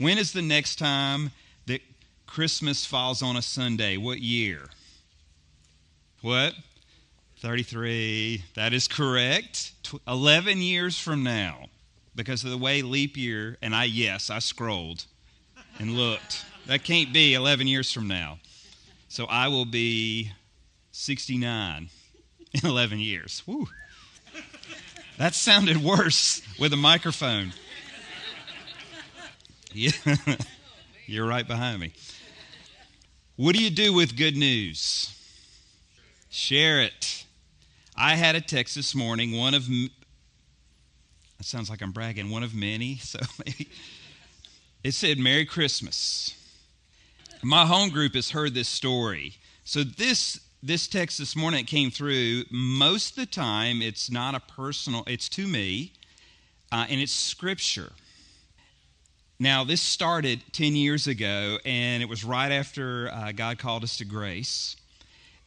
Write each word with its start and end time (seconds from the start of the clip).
When 0.00 0.16
is 0.16 0.32
the 0.32 0.40
next 0.40 0.76
time 0.76 1.30
that 1.66 1.82
Christmas 2.26 2.86
falls 2.86 3.20
on 3.20 3.36
a 3.36 3.42
Sunday? 3.42 3.98
What 3.98 4.20
year? 4.20 4.70
What? 6.22 6.54
33. 7.40 8.44
That 8.54 8.72
is 8.72 8.88
correct. 8.88 9.72
11 10.08 10.62
years 10.62 10.98
from 10.98 11.22
now. 11.22 11.66
Because 12.16 12.44
of 12.44 12.50
the 12.50 12.56
way 12.56 12.80
leap 12.80 13.18
year, 13.18 13.58
and 13.60 13.74
I, 13.74 13.84
yes, 13.84 14.30
I 14.30 14.38
scrolled 14.38 15.04
and 15.78 15.96
looked. 15.96 16.46
That 16.66 16.82
can't 16.82 17.12
be 17.12 17.34
11 17.34 17.66
years 17.66 17.92
from 17.92 18.08
now. 18.08 18.38
So 19.08 19.26
I 19.26 19.48
will 19.48 19.66
be 19.66 20.32
69 20.92 21.90
in 22.54 22.66
11 22.66 23.00
years. 23.00 23.42
Woo. 23.46 23.68
That 25.18 25.34
sounded 25.34 25.76
worse 25.84 26.40
with 26.58 26.72
a 26.72 26.78
microphone. 26.78 27.52
Yeah. 29.72 29.92
You're 31.06 31.26
right 31.26 31.46
behind 31.46 31.80
me. 31.80 31.92
What 33.36 33.54
do 33.54 33.62
you 33.62 33.70
do 33.70 33.92
with 33.92 34.16
good 34.16 34.36
news? 34.36 35.16
Share 36.28 36.80
it. 36.80 37.24
I 37.96 38.16
had 38.16 38.34
a 38.34 38.40
text 38.40 38.74
this 38.74 38.94
morning, 38.94 39.36
one 39.36 39.54
of 39.54 39.68
it 41.40 41.46
sounds 41.46 41.70
like 41.70 41.82
I'm 41.82 41.92
bragging, 41.92 42.30
one 42.30 42.42
of 42.42 42.54
many, 42.54 42.96
so 43.02 43.18
maybe 43.44 43.68
it 44.84 44.92
said 44.92 45.18
Merry 45.18 45.46
Christmas. 45.46 46.36
My 47.42 47.64
home 47.64 47.88
group 47.88 48.14
has 48.14 48.30
heard 48.30 48.54
this 48.54 48.68
story. 48.68 49.34
So 49.64 49.82
this 49.82 50.40
this 50.62 50.86
text 50.86 51.18
this 51.18 51.34
morning 51.34 51.64
came 51.64 51.90
through. 51.90 52.44
Most 52.50 53.10
of 53.10 53.16
the 53.16 53.26
time, 53.26 53.80
it's 53.80 54.10
not 54.10 54.34
a 54.34 54.40
personal; 54.40 55.04
it's 55.06 55.28
to 55.30 55.46
me, 55.46 55.92
uh, 56.70 56.86
and 56.88 57.00
it's 57.00 57.12
scripture. 57.12 57.92
Now, 59.40 59.64
this 59.64 59.80
started 59.80 60.40
ten 60.52 60.76
years 60.76 61.08
ago, 61.08 61.58
and 61.64 62.02
it 62.02 62.08
was 62.08 62.22
right 62.22 62.52
after 62.52 63.10
uh, 63.12 63.32
God 63.32 63.58
called 63.58 63.82
us 63.82 63.96
to 63.96 64.04
grace. 64.04 64.76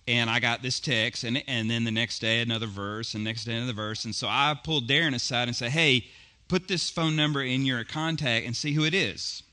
And 0.05 0.29
I 0.29 0.41
got 0.41 0.61
this 0.61 0.81
text, 0.81 1.23
and 1.23 1.41
and 1.47 1.69
then 1.69 1.85
the 1.85 1.91
next 1.91 2.19
day 2.19 2.41
another 2.41 2.67
verse, 2.67 3.13
and 3.13 3.23
next 3.23 3.45
day 3.45 3.55
another 3.55 3.71
verse, 3.71 4.03
and 4.03 4.13
so 4.13 4.27
I 4.27 4.59
pulled 4.61 4.89
Darren 4.89 5.15
aside 5.15 5.47
and 5.47 5.55
said, 5.55 5.71
"Hey, 5.71 6.07
put 6.49 6.67
this 6.67 6.89
phone 6.89 7.15
number 7.15 7.41
in 7.41 7.65
your 7.65 7.85
contact 7.85 8.45
and 8.45 8.53
see 8.55 8.73
who 8.73 8.83
it 8.83 8.93
is." 8.93 9.43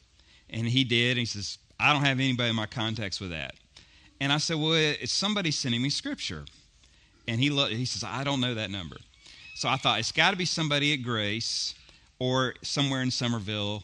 And 0.48 0.66
he 0.66 0.82
did. 0.82 1.10
And 1.10 1.20
he 1.20 1.26
says, 1.26 1.58
"I 1.78 1.92
don't 1.92 2.02
have 2.02 2.18
anybody 2.18 2.50
in 2.50 2.56
my 2.56 2.66
contacts 2.66 3.20
with 3.20 3.30
that." 3.30 3.54
And 4.20 4.32
I 4.32 4.36
said, 4.36 4.58
Well, 4.58 4.74
it's 4.74 5.12
somebody 5.12 5.50
sending 5.50 5.80
me 5.80 5.88
scripture. 5.88 6.44
And 7.26 7.40
he, 7.40 7.48
lo- 7.48 7.66
he 7.68 7.86
says, 7.86 8.04
I 8.04 8.22
don't 8.22 8.40
know 8.40 8.54
that 8.54 8.70
number. 8.70 8.96
So 9.54 9.68
I 9.68 9.76
thought, 9.76 9.98
it's 9.98 10.12
got 10.12 10.32
to 10.32 10.36
be 10.36 10.44
somebody 10.44 10.92
at 10.92 11.02
Grace 11.02 11.74
or 12.18 12.54
somewhere 12.62 13.02
in 13.02 13.10
Summerville, 13.10 13.82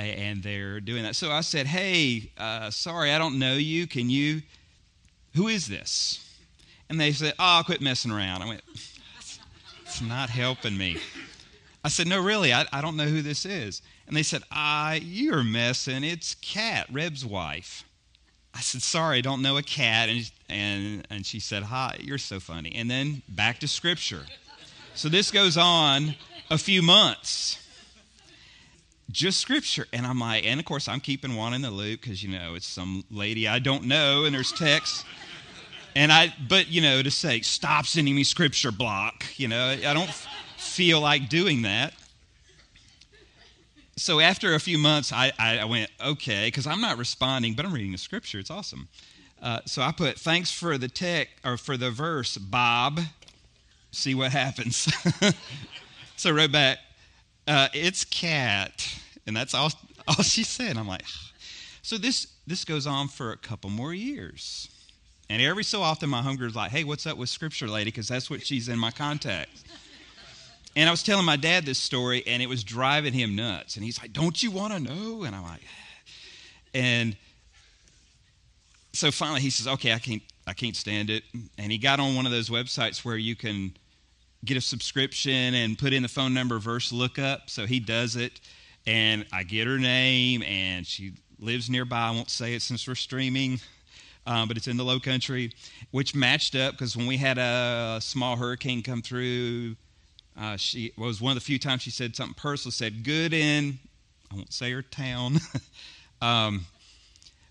and 0.00 0.42
they're 0.42 0.80
doing 0.80 1.02
that. 1.02 1.16
So 1.16 1.30
I 1.30 1.40
said, 1.40 1.66
Hey, 1.66 2.30
uh, 2.38 2.70
sorry, 2.70 3.12
I 3.12 3.18
don't 3.18 3.38
know 3.38 3.54
you. 3.54 3.86
Can 3.86 4.10
you, 4.10 4.42
who 5.34 5.48
is 5.48 5.66
this? 5.66 6.22
And 6.88 7.00
they 7.00 7.12
said, 7.12 7.34
Oh, 7.38 7.62
quit 7.64 7.80
messing 7.80 8.10
around. 8.10 8.42
I 8.42 8.48
went, 8.48 8.62
It's 9.82 10.02
not 10.02 10.30
helping 10.30 10.76
me. 10.76 10.98
I 11.84 11.88
said, 11.88 12.06
No, 12.06 12.22
really, 12.22 12.52
I, 12.52 12.66
I 12.72 12.80
don't 12.80 12.96
know 12.96 13.06
who 13.06 13.22
this 13.22 13.46
is. 13.46 13.82
And 14.06 14.16
they 14.16 14.22
said, 14.22 14.42
Ah, 14.50 14.94
you're 14.94 15.44
messing. 15.44 16.04
It's 16.04 16.34
Kat, 16.36 16.86
Reb's 16.90 17.24
wife. 17.24 17.84
I 18.56 18.60
said, 18.60 18.80
sorry, 18.80 19.18
I 19.18 19.20
don't 19.20 19.42
know 19.42 19.58
a 19.58 19.62
cat. 19.62 20.08
And, 20.08 20.30
and, 20.48 21.06
and 21.10 21.26
she 21.26 21.40
said, 21.40 21.62
hi, 21.62 21.98
you're 22.00 22.16
so 22.16 22.40
funny. 22.40 22.74
And 22.74 22.90
then 22.90 23.20
back 23.28 23.58
to 23.58 23.68
scripture. 23.68 24.22
So 24.94 25.10
this 25.10 25.30
goes 25.30 25.58
on 25.58 26.14
a 26.50 26.56
few 26.56 26.80
months. 26.80 27.58
Just 29.10 29.40
scripture. 29.40 29.86
And 29.92 30.06
I'm 30.06 30.18
like, 30.18 30.44
and 30.46 30.58
of 30.58 30.66
course, 30.66 30.88
I'm 30.88 31.00
keeping 31.00 31.36
one 31.36 31.54
in 31.54 31.62
the 31.62 31.70
loop 31.70 32.02
because, 32.02 32.22
you 32.22 32.30
know, 32.36 32.54
it's 32.54 32.66
some 32.66 33.04
lady 33.10 33.48
I 33.48 33.58
don't 33.58 33.84
know 33.84 34.24
and 34.24 34.34
there's 34.34 34.52
text. 34.52 35.04
And 35.94 36.12
I, 36.12 36.34
but, 36.48 36.68
you 36.68 36.82
know, 36.82 37.02
to 37.02 37.10
say, 37.10 37.40
stop 37.40 37.86
sending 37.86 38.14
me 38.14 38.24
scripture 38.24 38.72
block, 38.72 39.24
you 39.36 39.48
know, 39.48 39.68
I 39.68 39.94
don't 39.94 40.10
feel 40.56 41.00
like 41.00 41.28
doing 41.28 41.62
that 41.62 41.94
so 43.98 44.20
after 44.20 44.54
a 44.54 44.60
few 44.60 44.76
months, 44.76 45.12
I, 45.12 45.32
I 45.38 45.64
went, 45.64 45.90
okay, 46.04 46.48
because 46.48 46.66
I'm 46.66 46.80
not 46.80 46.98
responding, 46.98 47.54
but 47.54 47.64
I'm 47.64 47.72
reading 47.72 47.92
the 47.92 47.98
scripture. 47.98 48.38
It's 48.38 48.50
awesome. 48.50 48.88
Uh, 49.40 49.60
so 49.64 49.80
I 49.82 49.92
put, 49.92 50.18
thanks 50.18 50.50
for 50.50 50.76
the 50.76 50.88
tech 50.88 51.28
or 51.44 51.56
for 51.56 51.76
the 51.76 51.90
verse, 51.90 52.36
Bob. 52.36 53.00
See 53.92 54.14
what 54.14 54.32
happens. 54.32 54.92
so 56.16 56.30
I 56.30 56.32
wrote 56.32 56.52
back, 56.52 56.78
uh, 57.46 57.68
it's 57.72 58.04
cat. 58.04 58.86
And 59.26 59.36
that's 59.36 59.54
all, 59.54 59.70
all 60.08 60.22
she 60.22 60.44
said. 60.44 60.76
I'm 60.76 60.88
like, 60.88 61.04
so 61.82 61.98
this, 61.98 62.28
this 62.46 62.64
goes 62.64 62.86
on 62.86 63.08
for 63.08 63.32
a 63.32 63.36
couple 63.36 63.70
more 63.70 63.94
years. 63.94 64.68
And 65.28 65.42
every 65.42 65.64
so 65.64 65.82
often, 65.82 66.08
my 66.08 66.22
hunger 66.22 66.46
is 66.46 66.54
like, 66.54 66.70
hey, 66.70 66.84
what's 66.84 67.06
up 67.06 67.16
with 67.18 67.28
scripture 67.28 67.66
lady? 67.66 67.90
Because 67.90 68.06
that's 68.06 68.30
what 68.30 68.46
she's 68.46 68.68
in 68.68 68.78
my 68.78 68.92
contacts. 68.92 69.64
And 70.76 70.86
I 70.86 70.92
was 70.92 71.02
telling 71.02 71.24
my 71.24 71.36
dad 71.36 71.64
this 71.64 71.78
story, 71.78 72.22
and 72.26 72.42
it 72.42 72.48
was 72.48 72.62
driving 72.62 73.14
him 73.14 73.34
nuts. 73.34 73.76
And 73.76 73.84
he's 73.84 73.98
like, 74.00 74.12
Don't 74.12 74.40
you 74.42 74.50
want 74.50 74.74
to 74.74 74.78
know? 74.78 75.24
And 75.24 75.34
I'm 75.34 75.42
like, 75.42 75.62
and 76.74 77.16
so 78.92 79.10
finally 79.10 79.40
he 79.40 79.48
says, 79.48 79.66
Okay, 79.66 79.94
I 79.94 79.98
can't, 79.98 80.22
I 80.46 80.52
can't 80.52 80.76
stand 80.76 81.08
it. 81.08 81.24
And 81.56 81.72
he 81.72 81.78
got 81.78 81.98
on 81.98 82.14
one 82.14 82.26
of 82.26 82.32
those 82.32 82.50
websites 82.50 83.06
where 83.06 83.16
you 83.16 83.34
can 83.34 83.74
get 84.44 84.56
a 84.56 84.60
subscription 84.60 85.54
and 85.54 85.78
put 85.78 85.92
in 85.92 86.02
the 86.02 86.08
phone 86.08 86.34
number 86.34 86.58
verse 86.58 86.92
lookup. 86.92 87.50
So 87.50 87.66
he 87.66 87.80
does 87.80 88.16
it. 88.16 88.40
And 88.86 89.26
I 89.32 89.42
get 89.42 89.66
her 89.66 89.78
name, 89.78 90.44
and 90.44 90.86
she 90.86 91.14
lives 91.40 91.68
nearby. 91.68 92.02
I 92.02 92.10
won't 92.12 92.30
say 92.30 92.54
it 92.54 92.62
since 92.62 92.86
we're 92.86 92.94
streaming. 92.94 93.58
Um, 94.26 94.46
but 94.48 94.56
it's 94.56 94.68
in 94.68 94.76
the 94.76 94.84
low 94.84 95.00
country, 95.00 95.52
which 95.90 96.14
matched 96.14 96.54
up 96.54 96.72
because 96.72 96.96
when 96.96 97.06
we 97.06 97.16
had 97.16 97.38
a 97.38 97.98
small 98.00 98.36
hurricane 98.36 98.82
come 98.82 99.02
through 99.02 99.76
uh, 100.38 100.56
she 100.56 100.92
was 100.98 101.20
one 101.20 101.30
of 101.30 101.36
the 101.36 101.44
few 101.44 101.58
times 101.58 101.82
she 101.82 101.90
said 101.90 102.14
something 102.14 102.34
personal, 102.34 102.72
said 102.72 103.04
good 103.04 103.32
in, 103.32 103.78
I 104.30 104.34
won't 104.34 104.52
say 104.52 104.70
her 104.72 104.82
town. 104.82 105.38
um, 106.20 106.66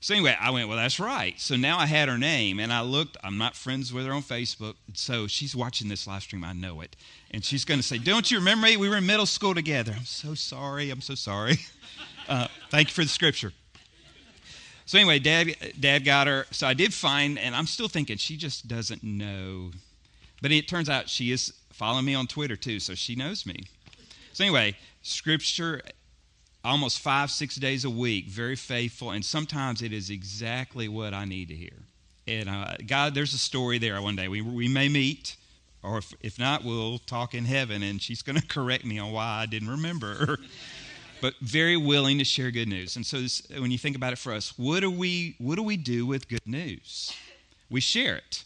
so 0.06 0.14
anyway, 0.14 0.38
I 0.40 0.52
went, 0.52 0.68
well, 0.68 0.78
that's 0.78 1.00
right. 1.00 1.34
So 1.40 1.56
now 1.56 1.80
I 1.80 1.88
had 1.88 2.10
her 2.10 2.18
name, 2.20 2.60
and 2.60 2.72
I 2.72 2.82
looked. 2.82 3.18
I'm 3.24 3.40
not 3.40 3.56
friends 3.56 3.92
with 3.92 4.06
her 4.06 4.14
on 4.14 4.22
Facebook, 4.22 4.76
so 4.94 5.26
she's 5.26 5.56
watching 5.56 5.90
this 5.90 6.06
live 6.06 6.22
stream. 6.22 6.44
I 6.44 6.54
know 6.54 6.82
it, 6.82 6.96
and 7.32 7.44
she's 7.44 7.66
going 7.66 7.80
to 7.80 7.84
say, 7.84 7.98
"Don't 7.98 8.30
you 8.30 8.38
remember 8.38 8.68
me? 8.68 8.78
We 8.78 8.88
were 8.88 8.98
in 8.98 9.08
middle 9.08 9.26
school 9.26 9.56
together." 9.56 9.94
I'm 9.98 10.06
so 10.06 10.36
sorry. 10.36 10.92
I'm 10.92 11.02
so 11.02 11.16
sorry. 11.16 11.58
Uh, 12.28 12.48
thank 12.72 12.88
you 12.88 12.94
for 12.96 13.04
the 13.04 13.10
scripture. 13.10 13.54
So 14.88 14.98
anyway, 14.98 15.20
Dad, 15.20 15.56
Dad 15.80 16.04
got 16.04 16.26
her. 16.26 16.48
So 16.50 16.66
I 16.66 16.74
did 16.74 16.92
find, 16.92 17.38
and 17.38 17.56
I'm 17.56 17.68
still 17.68 17.88
thinking 17.88 18.18
she 18.18 18.36
just 18.36 18.68
doesn't 18.68 19.04
know, 19.04 19.70
but 20.42 20.52
it 20.52 20.68
turns 20.68 20.90
out 20.90 21.08
she 21.08 21.32
is 21.32 21.54
following 21.72 22.04
me 22.04 22.16
on 22.16 22.26
Twitter 22.26 22.56
too, 22.56 22.80
so 22.80 22.96
she 22.96 23.14
knows 23.14 23.46
me. 23.46 23.66
So, 24.34 24.44
anyway, 24.44 24.76
scripture 25.04 25.84
almost 26.66 27.00
five, 27.00 27.32
six 27.32 27.56
days 27.56 27.86
a 27.86 27.90
week, 27.90 28.28
very 28.28 28.56
faithful, 28.56 29.12
and 29.12 29.24
sometimes 29.24 29.82
it 29.82 29.94
is 29.94 30.10
exactly 30.10 30.88
what 30.88 31.14
I 31.14 31.26
need 31.26 31.48
to 31.50 31.56
hear. 31.56 31.84
And 32.28 32.50
uh, 32.50 32.76
God, 32.86 33.14
there's 33.14 33.34
a 33.34 33.38
story 33.38 33.78
there 33.78 34.02
one 34.02 34.16
day. 34.16 34.28
We, 34.28 34.42
we 34.42 34.68
may 34.68 34.90
meet, 34.90 35.36
or 35.84 36.00
if, 36.00 36.14
if 36.22 36.40
not, 36.40 36.64
we'll 36.64 36.98
talk 37.00 37.36
in 37.36 37.46
heaven, 37.46 37.84
and 37.84 38.02
she's 38.02 38.22
going 38.22 38.38
to 38.42 38.48
correct 38.48 38.84
me 38.84 39.00
on 39.00 39.12
why 39.12 39.42
I 39.42 39.46
didn't 39.46 39.70
remember. 39.70 40.40
but 41.22 41.36
very 41.42 41.78
willing 41.78 42.18
to 42.18 42.26
share 42.26 42.52
good 42.52 42.68
news. 42.68 42.96
And 42.96 43.06
so, 43.06 43.22
this, 43.22 43.48
when 43.58 43.72
you 43.72 43.78
think 43.78 43.96
about 43.96 44.14
it 44.14 44.20
for 44.20 44.34
us, 44.34 44.58
what 44.58 44.82
do 44.82 44.92
we 44.92 45.36
what 45.40 45.56
do 45.56 45.64
we 45.64 45.78
do 45.78 46.06
with 46.06 46.28
good 46.28 46.46
news? 46.46 47.16
We 47.70 47.80
share 47.82 48.18
it. 48.18 48.44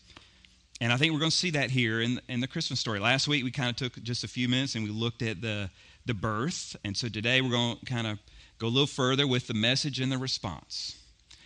And 0.82 0.94
I 0.94 0.98
think 0.98 1.12
we're 1.12 1.20
going 1.20 1.32
to 1.32 1.36
see 1.36 1.52
that 1.52 1.72
here 1.72 2.00
in, 2.00 2.22
in 2.30 2.40
the 2.40 2.48
Christmas 2.48 2.80
story. 2.80 3.00
Last 3.00 3.28
week, 3.28 3.44
we 3.44 3.52
kind 3.52 3.70
of 3.70 3.76
took 3.76 4.02
just 4.02 4.24
a 4.24 4.30
few 4.30 4.48
minutes 4.48 4.76
and 4.76 4.84
we 4.84 4.92
looked 4.92 5.22
at 5.22 5.42
the, 5.42 5.70
the 6.10 6.14
birth. 6.16 6.76
And 6.84 6.98
so 6.98 7.08
today, 7.08 7.40
we're 7.40 7.52
going 7.52 7.78
to 7.78 7.86
kind 7.86 8.08
of 8.08 8.20
go 8.58 8.68
a 8.68 8.70
little 8.70 8.88
further 8.88 9.28
with 9.28 9.48
the 9.48 9.54
message 9.54 10.00
and 10.00 10.12
the 10.12 10.18
response. 10.18 10.98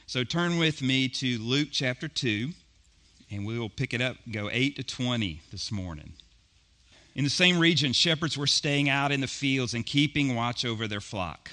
So 0.08 0.24
turn 0.24 0.58
with 0.58 0.82
me 0.82 1.10
to 1.10 1.38
Luke 1.38 1.68
chapter 1.72 2.08
2, 2.08 2.50
and 3.30 3.46
we 3.46 3.60
will 3.60 3.70
pick 3.70 3.94
it 3.94 4.02
up, 4.02 4.16
go 4.32 4.50
8 4.50 4.78
to 4.78 4.84
20 4.84 5.42
this 5.52 5.70
morning. 5.70 6.14
In 7.14 7.26
the 7.26 7.30
same 7.30 7.60
region, 7.60 7.92
shepherds 7.92 8.38
were 8.38 8.48
staying 8.48 8.90
out 8.90 9.12
in 9.12 9.20
the 9.20 9.28
fields 9.28 9.74
and 9.74 9.86
keeping 9.86 10.34
watch 10.34 10.64
over 10.64 10.88
their 10.88 11.02
flock. 11.02 11.52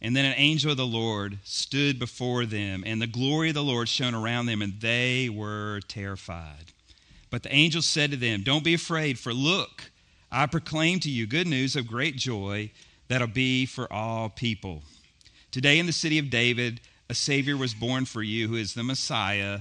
And 0.00 0.16
then 0.16 0.24
an 0.24 0.34
angel 0.36 0.72
of 0.72 0.76
the 0.76 0.84
Lord 0.84 1.38
stood 1.44 2.00
before 2.00 2.46
them, 2.46 2.82
and 2.84 3.00
the 3.00 3.06
glory 3.06 3.50
of 3.50 3.54
the 3.54 3.62
Lord 3.62 3.88
shone 3.88 4.14
around 4.14 4.46
them, 4.46 4.60
and 4.60 4.80
they 4.80 5.28
were 5.28 5.80
terrified. 5.86 6.72
But 7.30 7.44
the 7.44 7.54
angel 7.54 7.80
said 7.80 8.10
to 8.10 8.16
them, 8.16 8.42
Don't 8.42 8.64
be 8.64 8.74
afraid, 8.74 9.20
for 9.20 9.32
look, 9.32 9.91
I 10.34 10.46
proclaim 10.46 10.98
to 11.00 11.10
you 11.10 11.26
good 11.26 11.46
news 11.46 11.76
of 11.76 11.86
great 11.86 12.16
joy 12.16 12.70
that'll 13.08 13.26
be 13.26 13.66
for 13.66 13.92
all 13.92 14.30
people. 14.30 14.82
Today 15.50 15.78
in 15.78 15.84
the 15.84 15.92
city 15.92 16.18
of 16.18 16.30
David, 16.30 16.80
a 17.10 17.14
Savior 17.14 17.54
was 17.54 17.74
born 17.74 18.06
for 18.06 18.22
you, 18.22 18.48
who 18.48 18.54
is 18.54 18.72
the 18.72 18.82
Messiah, 18.82 19.60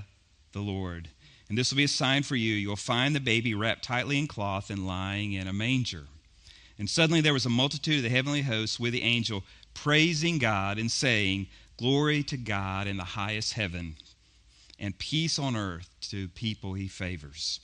the 0.53 0.61
Lord. 0.61 1.09
And 1.49 1.57
this 1.57 1.69
will 1.69 1.77
be 1.77 1.83
a 1.83 1.89
sign 1.89 2.23
for 2.23 2.37
you. 2.37 2.53
You'll 2.53 2.77
find 2.77 3.13
the 3.13 3.19
baby 3.19 3.53
wrapped 3.53 3.83
tightly 3.83 4.17
in 4.17 4.27
cloth 4.27 4.69
and 4.69 4.87
lying 4.87 5.33
in 5.33 5.45
a 5.45 5.53
manger. 5.53 6.05
And 6.79 6.89
suddenly 6.89 7.19
there 7.19 7.33
was 7.33 7.45
a 7.45 7.49
multitude 7.49 7.97
of 7.97 8.03
the 8.03 8.09
heavenly 8.09 8.43
hosts 8.43 8.79
with 8.79 8.93
the 8.93 9.03
angel 9.03 9.43
praising 9.73 10.37
God 10.37 10.79
and 10.79 10.89
saying, 10.89 11.47
Glory 11.75 12.23
to 12.23 12.37
God 12.37 12.87
in 12.87 12.95
the 12.95 13.03
highest 13.03 13.53
heaven, 13.53 13.97
and 14.79 14.97
peace 14.97 15.37
on 15.37 15.57
earth 15.57 15.89
to 16.03 16.29
people 16.29 16.75
he 16.75 16.87
favors. 16.87 17.59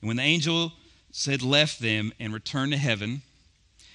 And 0.00 0.06
when 0.06 0.18
the 0.18 0.22
angel 0.22 0.72
said, 1.16 1.42
left 1.42 1.78
them 1.78 2.12
and 2.18 2.34
returned 2.34 2.72
to 2.72 2.76
heaven, 2.76 3.22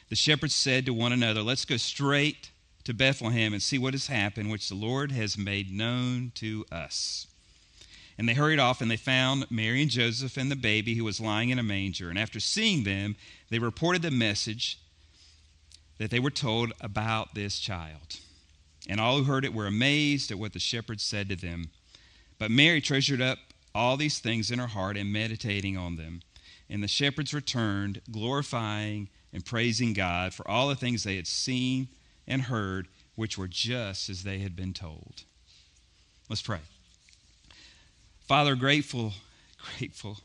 the 0.07 0.16
shepherds 0.16 0.56
said 0.56 0.86
to 0.86 0.94
one 0.94 1.12
another, 1.12 1.42
Let's 1.42 1.66
go 1.66 1.75
straight 1.75 2.50
to 2.86 2.94
Bethlehem 2.94 3.51
and 3.51 3.62
see 3.62 3.77
what 3.77 3.94
has 3.94 4.07
happened, 4.07 4.50
which 4.50 4.69
the 4.69 4.75
Lord 4.75 5.12
has 5.12 5.38
made 5.38 5.69
known 5.69 6.31
to 6.36 6.66
us. 6.71 7.27
And 8.18 8.27
they 8.27 8.33
hurried 8.33 8.57
off, 8.57 8.80
and 8.80 8.89
they 8.89 8.95
found 8.95 9.51
Mary 9.51 9.81
and 9.81 9.92
Joseph 9.92 10.38
and 10.38 10.50
the 10.50 10.56
baby 10.56 10.95
who 10.95 11.04
was 11.04 11.19
lying 11.19 11.50
in 11.50 11.60
a 11.60 11.63
manger. 11.63 12.10
And 12.10 12.18
after 12.18 12.39
seeing 12.39 12.86
them, 12.86 13.18
they 13.50 13.60
reported 13.60 14.01
the 14.01 14.12
message 14.12 14.80
that 15.98 16.12
they 16.12 16.22
were 16.22 16.31
told 16.31 16.72
about 16.80 17.36
this 17.36 17.60
child. 17.60 18.19
And 18.88 19.01
all 19.01 19.18
who 19.18 19.24
heard 19.25 19.44
it 19.44 19.54
were 19.54 19.68
amazed 19.68 20.31
at 20.31 20.39
what 20.39 20.54
the 20.54 20.60
shepherds 20.60 21.04
said 21.04 21.27
to 21.30 21.36
them. 21.36 21.69
But 22.39 22.50
Mary 22.50 22.80
treasured 22.80 23.22
up 23.22 23.39
all 23.75 23.98
these 23.98 24.19
things 24.19 24.51
in 24.51 24.60
her 24.60 24.68
heart 24.68 24.95
and 24.95 25.12
meditating 25.12 25.75
on 25.75 25.98
them. 25.98 26.22
And 26.69 26.83
the 26.83 26.88
shepherds 26.88 27.33
returned, 27.33 28.01
glorifying 28.12 29.10
and 29.33 29.45
praising 29.45 29.94
God 29.94 30.33
for 30.33 30.48
all 30.48 30.68
the 30.68 30.75
things 30.75 31.04
they 31.04 31.16
had 31.16 31.27
seen 31.27 31.88
and 32.27 32.44
heard, 32.44 32.88
which 33.16 33.38
were 33.38 33.48
just 33.48 34.10
as 34.10 34.24
they 34.24 34.39
had 34.39 34.56
been 34.56 34.74
told. 34.74 35.24
Let's 36.30 36.42
pray. 36.42 36.60
Father, 38.27 38.56
grateful, 38.56 39.13
grateful 39.77 40.18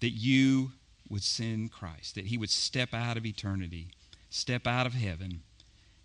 that 0.00 0.10
you 0.10 0.72
would 1.08 1.22
send 1.22 1.72
Christ, 1.72 2.14
that 2.14 2.26
he 2.26 2.38
would 2.38 2.50
step 2.50 2.94
out 2.94 3.16
of 3.16 3.26
eternity, 3.26 3.88
step 4.30 4.66
out 4.66 4.86
of 4.86 4.94
heaven, 4.94 5.42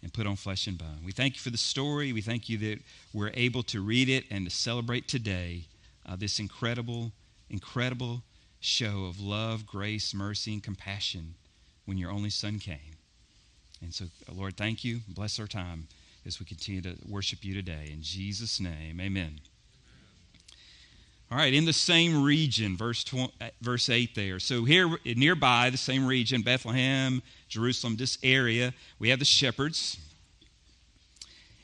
and 0.02 0.14
put 0.14 0.28
on 0.28 0.36
flesh 0.36 0.68
and 0.68 0.78
bone. 0.78 1.02
We 1.04 1.12
thank 1.12 1.36
you 1.36 1.42
for 1.42 1.50
the 1.52 1.58
story. 1.58 2.12
We 2.12 2.22
thank 2.22 2.50
you 2.50 2.58
that 2.58 2.80
we're 3.14 3.32
able 3.34 3.64
to 3.64 3.82
read 3.82 4.10
it 4.10 4.26
and 4.30 4.46
to 4.46 4.52
celebrate 4.52 5.08
today 5.08 5.64
uh, 6.06 6.16
this 6.16 6.40
incredible, 6.40 7.12
incredible 7.50 8.22
show 8.66 9.06
of 9.06 9.22
love, 9.22 9.66
grace, 9.66 10.14
mercy, 10.14 10.54
and 10.54 10.64
compassion 10.64 11.36
when 11.86 11.98
your 11.98 12.12
only 12.12 12.30
son 12.30 12.60
came. 12.60 12.98
And 13.82 13.94
so, 13.94 14.06
Lord, 14.34 14.58
thank 14.58 14.84
you. 14.84 15.02
Bless 15.08 15.40
our 15.40 15.48
time 15.48 15.88
as 16.26 16.40
we 16.40 16.46
continue 16.46 16.82
to 16.82 16.96
worship 17.08 17.46
you 17.46 17.54
today. 17.54 17.90
In 17.92 18.02
Jesus' 18.02 18.60
name, 18.60 19.00
amen. 19.00 19.40
All 21.32 21.38
right, 21.38 21.54
in 21.54 21.66
the 21.66 21.74
same 21.74 22.24
region, 22.24 22.78
verse, 22.78 23.04
20, 23.04 23.34
uh, 23.42 23.50
verse 23.62 23.90
8 23.90 24.14
there. 24.16 24.40
So, 24.40 24.64
here 24.64 24.98
nearby, 25.06 25.70
the 25.70 25.78
same 25.78 26.06
region, 26.06 26.42
Bethlehem, 26.42 27.22
Jerusalem, 27.50 27.96
this 27.96 28.18
area, 28.24 28.74
we 29.00 29.10
have 29.10 29.20
the 29.20 29.26
shepherds. 29.26 29.98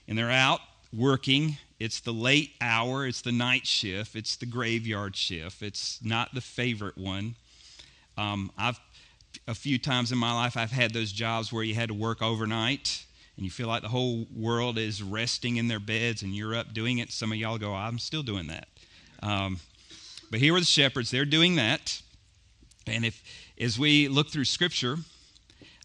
And 0.07 0.17
they're 0.17 0.31
out 0.31 0.59
working. 0.91 1.57
It's 1.81 1.99
the 1.99 2.13
late 2.13 2.51
hour, 2.61 3.07
it's 3.07 3.21
the 3.21 3.31
night 3.31 3.65
shift, 3.65 4.15
it's 4.15 4.35
the 4.35 4.45
graveyard 4.45 5.15
shift. 5.15 5.63
It's 5.63 5.99
not 6.03 6.31
the 6.31 6.41
favorite 6.41 6.95
one. 6.95 7.33
Um, 8.17 8.51
I've 8.55 8.79
a 9.47 9.55
few 9.55 9.79
times 9.79 10.11
in 10.11 10.17
my 10.19 10.31
life 10.31 10.57
I've 10.57 10.71
had 10.71 10.93
those 10.93 11.11
jobs 11.11 11.51
where 11.51 11.63
you 11.63 11.73
had 11.73 11.87
to 11.87 11.95
work 11.95 12.21
overnight 12.21 13.03
and 13.35 13.45
you 13.45 13.49
feel 13.49 13.67
like 13.67 13.81
the 13.81 13.87
whole 13.87 14.27
world 14.35 14.77
is 14.77 15.01
resting 15.01 15.57
in 15.57 15.67
their 15.67 15.79
beds 15.79 16.21
and 16.21 16.35
you're 16.35 16.53
up 16.53 16.71
doing 16.71 16.99
it. 16.99 17.11
Some 17.11 17.31
of 17.31 17.37
y'all 17.39 17.57
go, 17.57 17.73
I'm 17.73 17.97
still 17.97 18.21
doing 18.21 18.47
that. 18.47 18.67
Um, 19.23 19.59
but 20.29 20.39
here 20.39 20.53
are 20.53 20.59
the 20.59 20.65
shepherds, 20.65 21.09
they're 21.09 21.25
doing 21.25 21.55
that. 21.55 21.99
And 22.85 23.05
if 23.05 23.23
as 23.59 23.79
we 23.79 24.07
look 24.07 24.29
through 24.29 24.45
Scripture 24.45 24.97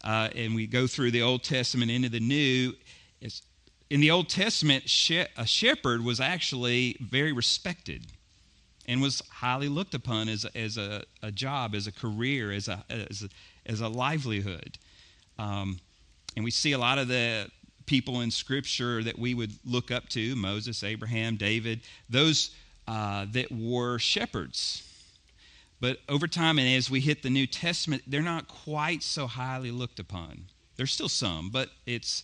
uh, 0.03 0.29
and 0.35 0.53
we 0.53 0.67
go 0.67 0.85
through 0.85 1.09
the 1.09 1.23
Old 1.23 1.43
Testament 1.43 1.89
into 1.89 2.09
the 2.09 2.19
New, 2.19 2.73
in 3.89 4.01
the 4.01 4.11
Old 4.11 4.29
Testament, 4.29 4.85
a 5.37 5.45
shepherd 5.45 6.03
was 6.03 6.19
actually 6.19 6.97
very 6.99 7.31
respected 7.31 8.07
and 8.87 9.01
was 9.01 9.21
highly 9.29 9.69
looked 9.69 9.93
upon 9.93 10.29
as, 10.29 10.45
as 10.55 10.77
a, 10.77 11.03
a 11.21 11.31
job, 11.31 11.75
as 11.75 11.87
a 11.87 11.91
career, 11.91 12.51
as 12.51 12.67
a, 12.67 12.83
as 12.89 13.23
a, 13.23 13.29
as 13.65 13.81
a 13.81 13.87
livelihood. 13.87 14.77
Um, 15.39 15.79
and 16.35 16.43
we 16.43 16.51
see 16.51 16.71
a 16.71 16.77
lot 16.77 16.97
of 16.97 17.07
the 17.07 17.49
people 17.85 18.21
in 18.21 18.31
Scripture 18.31 19.03
that 19.03 19.17
we 19.17 19.33
would 19.33 19.53
look 19.65 19.91
up 19.91 20.09
to 20.09 20.35
Moses, 20.35 20.83
Abraham, 20.83 21.37
David, 21.37 21.81
those 22.09 22.51
uh, 22.87 23.25
that 23.31 23.51
were 23.51 23.97
shepherds. 23.99 24.83
But 25.79 25.99
over 26.09 26.27
time, 26.27 26.59
and 26.59 26.67
as 26.75 26.89
we 26.89 26.99
hit 26.99 27.23
the 27.23 27.29
New 27.29 27.47
Testament, 27.47 28.03
they're 28.07 28.21
not 28.21 28.47
quite 28.47 29.03
so 29.03 29.27
highly 29.27 29.71
looked 29.71 29.99
upon. 29.99 30.45
There's 30.75 30.91
still 30.91 31.09
some, 31.09 31.49
but 31.49 31.69
it's 31.85 32.23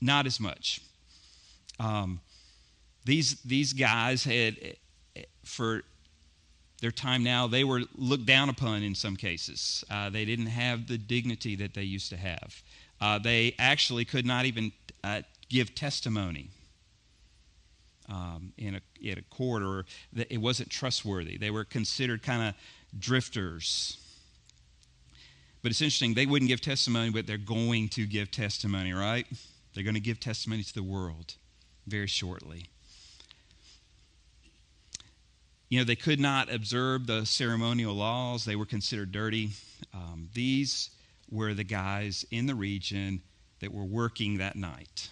not 0.00 0.26
as 0.26 0.40
much. 0.40 0.80
Um, 1.80 2.20
these, 3.04 3.40
these 3.42 3.72
guys 3.72 4.24
had 4.24 4.56
for 5.44 5.82
their 6.80 6.90
time 6.90 7.24
now, 7.24 7.46
they 7.46 7.64
were 7.64 7.82
looked 7.96 8.26
down 8.26 8.48
upon 8.48 8.82
in 8.82 8.94
some 8.94 9.16
cases. 9.16 9.84
Uh, 9.90 10.10
they 10.10 10.24
didn't 10.24 10.46
have 10.46 10.86
the 10.86 10.98
dignity 10.98 11.56
that 11.56 11.74
they 11.74 11.82
used 11.82 12.10
to 12.10 12.16
have. 12.16 12.62
Uh, 13.00 13.18
they 13.18 13.54
actually 13.58 14.04
could 14.04 14.26
not 14.26 14.44
even 14.44 14.72
uh, 15.02 15.22
give 15.48 15.74
testimony 15.74 16.50
um, 18.08 18.52
in, 18.56 18.76
a, 18.76 18.80
in 19.00 19.18
a 19.18 19.22
court, 19.22 19.62
or 19.62 19.84
it 20.14 20.40
wasn't 20.40 20.70
trustworthy. 20.70 21.36
They 21.36 21.50
were 21.50 21.64
considered 21.64 22.22
kind 22.22 22.48
of 22.48 22.54
drifters. 22.98 23.98
But 25.62 25.72
it's 25.72 25.80
interesting, 25.80 26.14
they 26.14 26.26
wouldn't 26.26 26.48
give 26.48 26.60
testimony, 26.60 27.10
but 27.10 27.26
they're 27.26 27.38
going 27.38 27.88
to 27.90 28.06
give 28.06 28.30
testimony, 28.30 28.92
right? 28.92 29.26
They're 29.78 29.84
going 29.84 29.94
to 29.94 30.00
give 30.00 30.18
testimony 30.18 30.64
to 30.64 30.74
the 30.74 30.82
world 30.82 31.36
very 31.86 32.08
shortly 32.08 32.64
you 35.68 35.78
know, 35.78 35.84
they 35.84 35.96
could 35.96 36.18
not 36.18 36.52
observe 36.52 37.06
the 37.06 37.26
ceremonial 37.26 37.94
laws, 37.94 38.44
they 38.44 38.56
were 38.56 38.66
considered 38.66 39.12
dirty. 39.12 39.50
Um, 39.92 40.28
these 40.32 40.90
were 41.30 41.52
the 41.52 41.64
guys 41.64 42.24
in 42.30 42.46
the 42.46 42.54
region 42.54 43.22
that 43.60 43.72
were 43.72 43.84
working 43.84 44.38
that 44.38 44.56
night. 44.56 45.10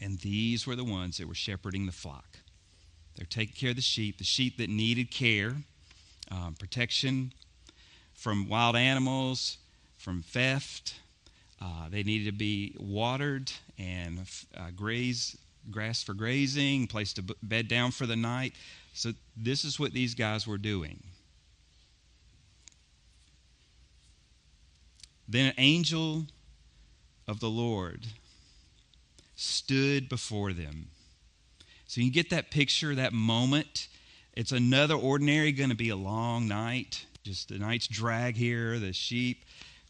And 0.00 0.18
these 0.20 0.66
were 0.66 0.76
the 0.76 0.84
ones 0.84 1.18
that 1.18 1.28
were 1.28 1.34
shepherding 1.34 1.86
the 1.86 1.92
flock. 1.92 2.38
They're 3.16 3.26
taking 3.26 3.54
care 3.54 3.70
of 3.70 3.76
the 3.76 3.82
sheep, 3.82 4.18
the 4.18 4.24
sheep 4.24 4.56
that 4.58 4.70
needed 4.70 5.10
care, 5.10 5.54
um, 6.30 6.54
protection 6.58 7.32
from 8.14 8.48
wild 8.48 8.76
animals, 8.76 9.58
from 9.98 10.22
theft. 10.22 10.94
Uh, 11.64 11.88
they 11.88 12.02
needed 12.02 12.26
to 12.26 12.32
be 12.32 12.76
watered 12.78 13.50
and 13.78 14.20
uh, 14.54 14.66
graze, 14.76 15.38
grass 15.70 16.02
for 16.02 16.12
grazing, 16.12 16.86
place 16.86 17.14
to 17.14 17.22
bed 17.42 17.68
down 17.68 17.90
for 17.90 18.04
the 18.04 18.16
night. 18.16 18.52
So, 18.92 19.12
this 19.34 19.64
is 19.64 19.80
what 19.80 19.92
these 19.92 20.14
guys 20.14 20.46
were 20.46 20.58
doing. 20.58 21.02
Then 25.26 25.46
an 25.46 25.54
angel 25.56 26.26
of 27.26 27.40
the 27.40 27.48
Lord 27.48 28.06
stood 29.34 30.10
before 30.10 30.52
them. 30.52 30.88
So, 31.86 32.02
you 32.02 32.12
get 32.12 32.28
that 32.28 32.50
picture, 32.50 32.94
that 32.94 33.14
moment. 33.14 33.88
It's 34.34 34.52
another 34.52 34.96
ordinary, 34.96 35.50
going 35.52 35.70
to 35.70 35.76
be 35.76 35.88
a 35.88 35.96
long 35.96 36.46
night. 36.46 37.06
Just 37.22 37.48
the 37.48 37.58
night's 37.58 37.86
drag 37.86 38.36
here, 38.36 38.78
the 38.78 38.92
sheep. 38.92 39.44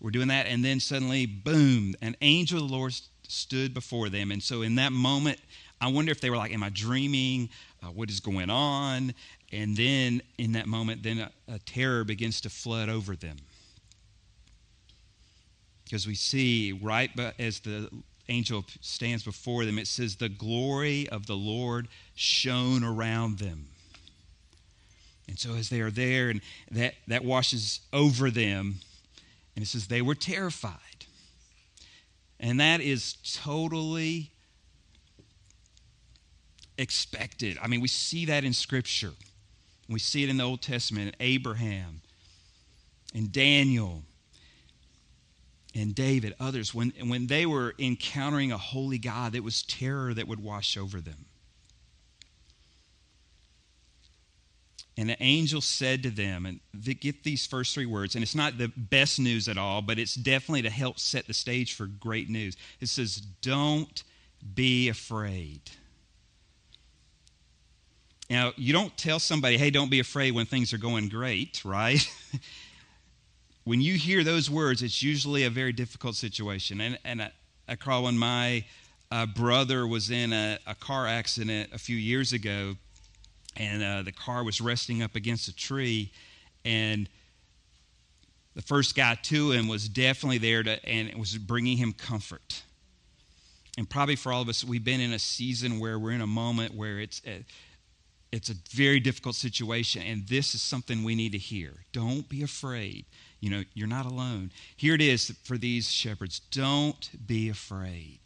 We're 0.04 0.10
doing 0.10 0.28
that. 0.28 0.44
And 0.44 0.62
then 0.62 0.80
suddenly, 0.80 1.24
boom, 1.24 1.94
an 2.02 2.14
angel 2.20 2.62
of 2.62 2.68
the 2.68 2.74
Lord 2.76 2.94
stood 3.26 3.72
before 3.72 4.10
them. 4.10 4.32
And 4.32 4.42
so, 4.42 4.60
in 4.60 4.74
that 4.74 4.92
moment, 4.92 5.38
I 5.80 5.90
wonder 5.90 6.12
if 6.12 6.20
they 6.20 6.28
were 6.28 6.36
like, 6.36 6.52
Am 6.52 6.62
I 6.62 6.68
dreaming? 6.68 7.48
Uh, 7.82 7.86
what 7.86 8.10
is 8.10 8.20
going 8.20 8.50
on? 8.50 9.14
And 9.50 9.74
then 9.74 10.20
in 10.36 10.52
that 10.52 10.66
moment, 10.66 11.02
then 11.02 11.20
a, 11.20 11.30
a 11.48 11.58
terror 11.60 12.04
begins 12.04 12.42
to 12.42 12.50
flood 12.50 12.90
over 12.90 13.16
them. 13.16 13.38
Because 15.84 16.06
we 16.06 16.16
see 16.16 16.78
right 16.82 17.10
as 17.38 17.60
the 17.60 17.88
angel 18.28 18.66
stands 18.82 19.24
before 19.24 19.64
them, 19.64 19.78
it 19.78 19.86
says, 19.86 20.16
The 20.16 20.28
glory 20.28 21.08
of 21.08 21.26
the 21.26 21.36
Lord 21.36 21.88
shone 22.14 22.84
around 22.84 23.38
them. 23.38 23.68
And 25.28 25.38
so 25.38 25.54
as 25.54 25.70
they 25.70 25.80
are 25.80 25.90
there, 25.90 26.28
and 26.28 26.42
that, 26.70 26.92
that 27.08 27.24
washes 27.24 27.80
over 27.90 28.30
them, 28.30 28.80
and 29.54 29.62
it 29.62 29.68
says 29.68 29.86
they 29.86 30.02
were 30.02 30.14
terrified. 30.14 30.80
And 32.40 32.60
that 32.60 32.80
is 32.80 33.16
totally 33.42 34.30
expected. 36.76 37.56
I 37.62 37.68
mean, 37.68 37.80
we 37.80 37.88
see 37.88 38.26
that 38.26 38.44
in 38.44 38.52
Scripture. 38.52 39.12
We 39.88 39.98
see 39.98 40.24
it 40.24 40.30
in 40.30 40.38
the 40.38 40.44
Old 40.44 40.62
Testament, 40.62 41.08
in 41.08 41.14
Abraham 41.20 42.00
and 43.14 43.30
Daniel 43.30 44.02
and 45.74 45.94
David, 45.94 46.34
others. 46.40 46.74
When, 46.74 46.92
when 47.04 47.26
they 47.26 47.46
were 47.46 47.74
encountering 47.78 48.52
a 48.52 48.58
holy 48.58 48.98
God, 48.98 49.34
it 49.34 49.44
was 49.44 49.62
terror 49.62 50.14
that 50.14 50.26
would 50.26 50.42
wash 50.42 50.76
over 50.76 51.00
them. 51.00 51.26
And 54.96 55.08
the 55.08 55.20
angel 55.20 55.60
said 55.60 56.04
to 56.04 56.10
them, 56.10 56.46
and 56.46 56.60
get 57.00 57.24
these 57.24 57.46
first 57.46 57.74
three 57.74 57.86
words, 57.86 58.14
and 58.14 58.22
it's 58.22 58.34
not 58.34 58.58
the 58.58 58.70
best 58.76 59.18
news 59.18 59.48
at 59.48 59.58
all, 59.58 59.82
but 59.82 59.98
it's 59.98 60.14
definitely 60.14 60.62
to 60.62 60.70
help 60.70 61.00
set 61.00 61.26
the 61.26 61.34
stage 61.34 61.74
for 61.74 61.86
great 61.86 62.28
news. 62.30 62.56
It 62.80 62.88
says, 62.88 63.16
Don't 63.16 64.04
be 64.54 64.88
afraid. 64.88 65.62
Now, 68.30 68.52
you 68.56 68.72
don't 68.72 68.96
tell 68.96 69.18
somebody, 69.18 69.58
hey, 69.58 69.70
don't 69.70 69.90
be 69.90 70.00
afraid 70.00 70.32
when 70.32 70.46
things 70.46 70.72
are 70.72 70.78
going 70.78 71.08
great, 71.08 71.62
right? 71.64 72.08
when 73.64 73.80
you 73.80 73.94
hear 73.94 74.24
those 74.24 74.48
words, 74.48 74.82
it's 74.82 75.02
usually 75.02 75.44
a 75.44 75.50
very 75.50 75.72
difficult 75.72 76.14
situation. 76.14 76.80
And, 76.80 76.98
and 77.04 77.20
I, 77.20 77.32
I 77.68 77.72
recall 77.72 78.04
when 78.04 78.16
my 78.16 78.64
uh, 79.10 79.26
brother 79.26 79.86
was 79.86 80.10
in 80.10 80.32
a, 80.32 80.58
a, 80.66 80.74
car 80.74 81.06
accident 81.06 81.70
a 81.72 81.78
few 81.78 81.96
years 81.96 82.32
ago, 82.32 82.76
and 83.56 83.82
uh, 83.82 84.02
the 84.02 84.12
car 84.12 84.44
was 84.44 84.60
resting 84.60 85.02
up 85.02 85.14
against 85.14 85.48
a 85.48 85.54
tree, 85.54 86.12
and 86.64 87.08
the 88.54 88.62
first 88.62 88.94
guy 88.94 89.16
to 89.22 89.50
him 89.52 89.68
was 89.68 89.88
definitely 89.88 90.38
there 90.38 90.62
to, 90.62 90.84
and 90.88 91.08
it 91.08 91.18
was 91.18 91.36
bringing 91.36 91.76
him 91.76 91.92
comfort. 91.92 92.62
And 93.76 93.88
probably 93.90 94.16
for 94.16 94.32
all 94.32 94.42
of 94.42 94.48
us, 94.48 94.64
we've 94.64 94.84
been 94.84 95.00
in 95.00 95.12
a 95.12 95.18
season 95.18 95.80
where 95.80 95.98
we're 95.98 96.12
in 96.12 96.20
a 96.20 96.26
moment 96.26 96.74
where 96.74 97.00
it's. 97.00 97.20
Uh, 97.26 97.42
it's 98.32 98.50
a 98.50 98.54
very 98.70 98.98
difficult 98.98 99.36
situation, 99.36 100.02
and 100.02 100.26
this 100.26 100.56
is 100.56 100.60
something 100.60 101.04
we 101.04 101.14
need 101.14 101.30
to 101.32 101.38
hear. 101.38 101.70
Don't 101.92 102.28
be 102.28 102.42
afraid. 102.42 103.04
You 103.38 103.50
know, 103.50 103.62
you're 103.74 103.86
not 103.86 104.06
alone. 104.06 104.50
Here 104.76 104.96
it 104.96 105.00
is 105.00 105.30
for 105.44 105.56
these 105.56 105.88
shepherds 105.88 106.40
don't 106.50 107.10
be 107.28 107.48
afraid. 107.48 108.18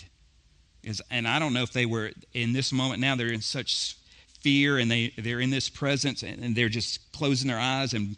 Is, 0.82 1.02
and 1.10 1.28
I 1.28 1.38
don't 1.38 1.52
know 1.52 1.62
if 1.62 1.74
they 1.74 1.84
were 1.84 2.12
in 2.32 2.54
this 2.54 2.72
moment 2.72 3.02
now, 3.02 3.16
they're 3.16 3.30
in 3.30 3.42
such 3.42 3.97
fear 4.40 4.78
and 4.78 4.90
they, 4.90 5.12
they're 5.18 5.40
in 5.40 5.50
this 5.50 5.68
presence 5.68 6.22
and, 6.22 6.56
they're 6.56 6.68
just 6.68 7.12
closing 7.12 7.48
their 7.48 7.58
eyes 7.58 7.94
and 7.94 8.16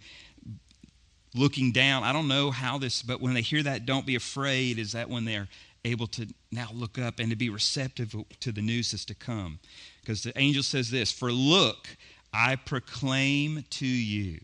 looking 1.34 1.72
down. 1.72 2.02
I 2.02 2.12
don't 2.12 2.28
know 2.28 2.50
how 2.50 2.78
this, 2.78 3.02
but 3.02 3.20
when 3.20 3.34
they 3.34 3.42
hear 3.42 3.62
that, 3.62 3.86
don't 3.86 4.06
be 4.06 4.16
afraid, 4.16 4.78
is 4.78 4.92
that 4.92 5.08
when 5.08 5.24
they're 5.24 5.48
able 5.84 6.06
to 6.08 6.26
now 6.52 6.68
look 6.72 6.98
up 6.98 7.18
and 7.18 7.30
to 7.30 7.36
be 7.36 7.48
receptive 7.48 8.14
to 8.40 8.52
the 8.52 8.62
news 8.62 8.90
that's 8.90 9.04
to 9.06 9.14
come? 9.14 9.58
Because 10.00 10.22
the 10.22 10.36
angel 10.38 10.62
says 10.62 10.90
this 10.90 11.12
For 11.12 11.32
look, 11.32 11.88
I 12.32 12.56
proclaim 12.56 13.64
to 13.70 13.86
you. 13.86 14.40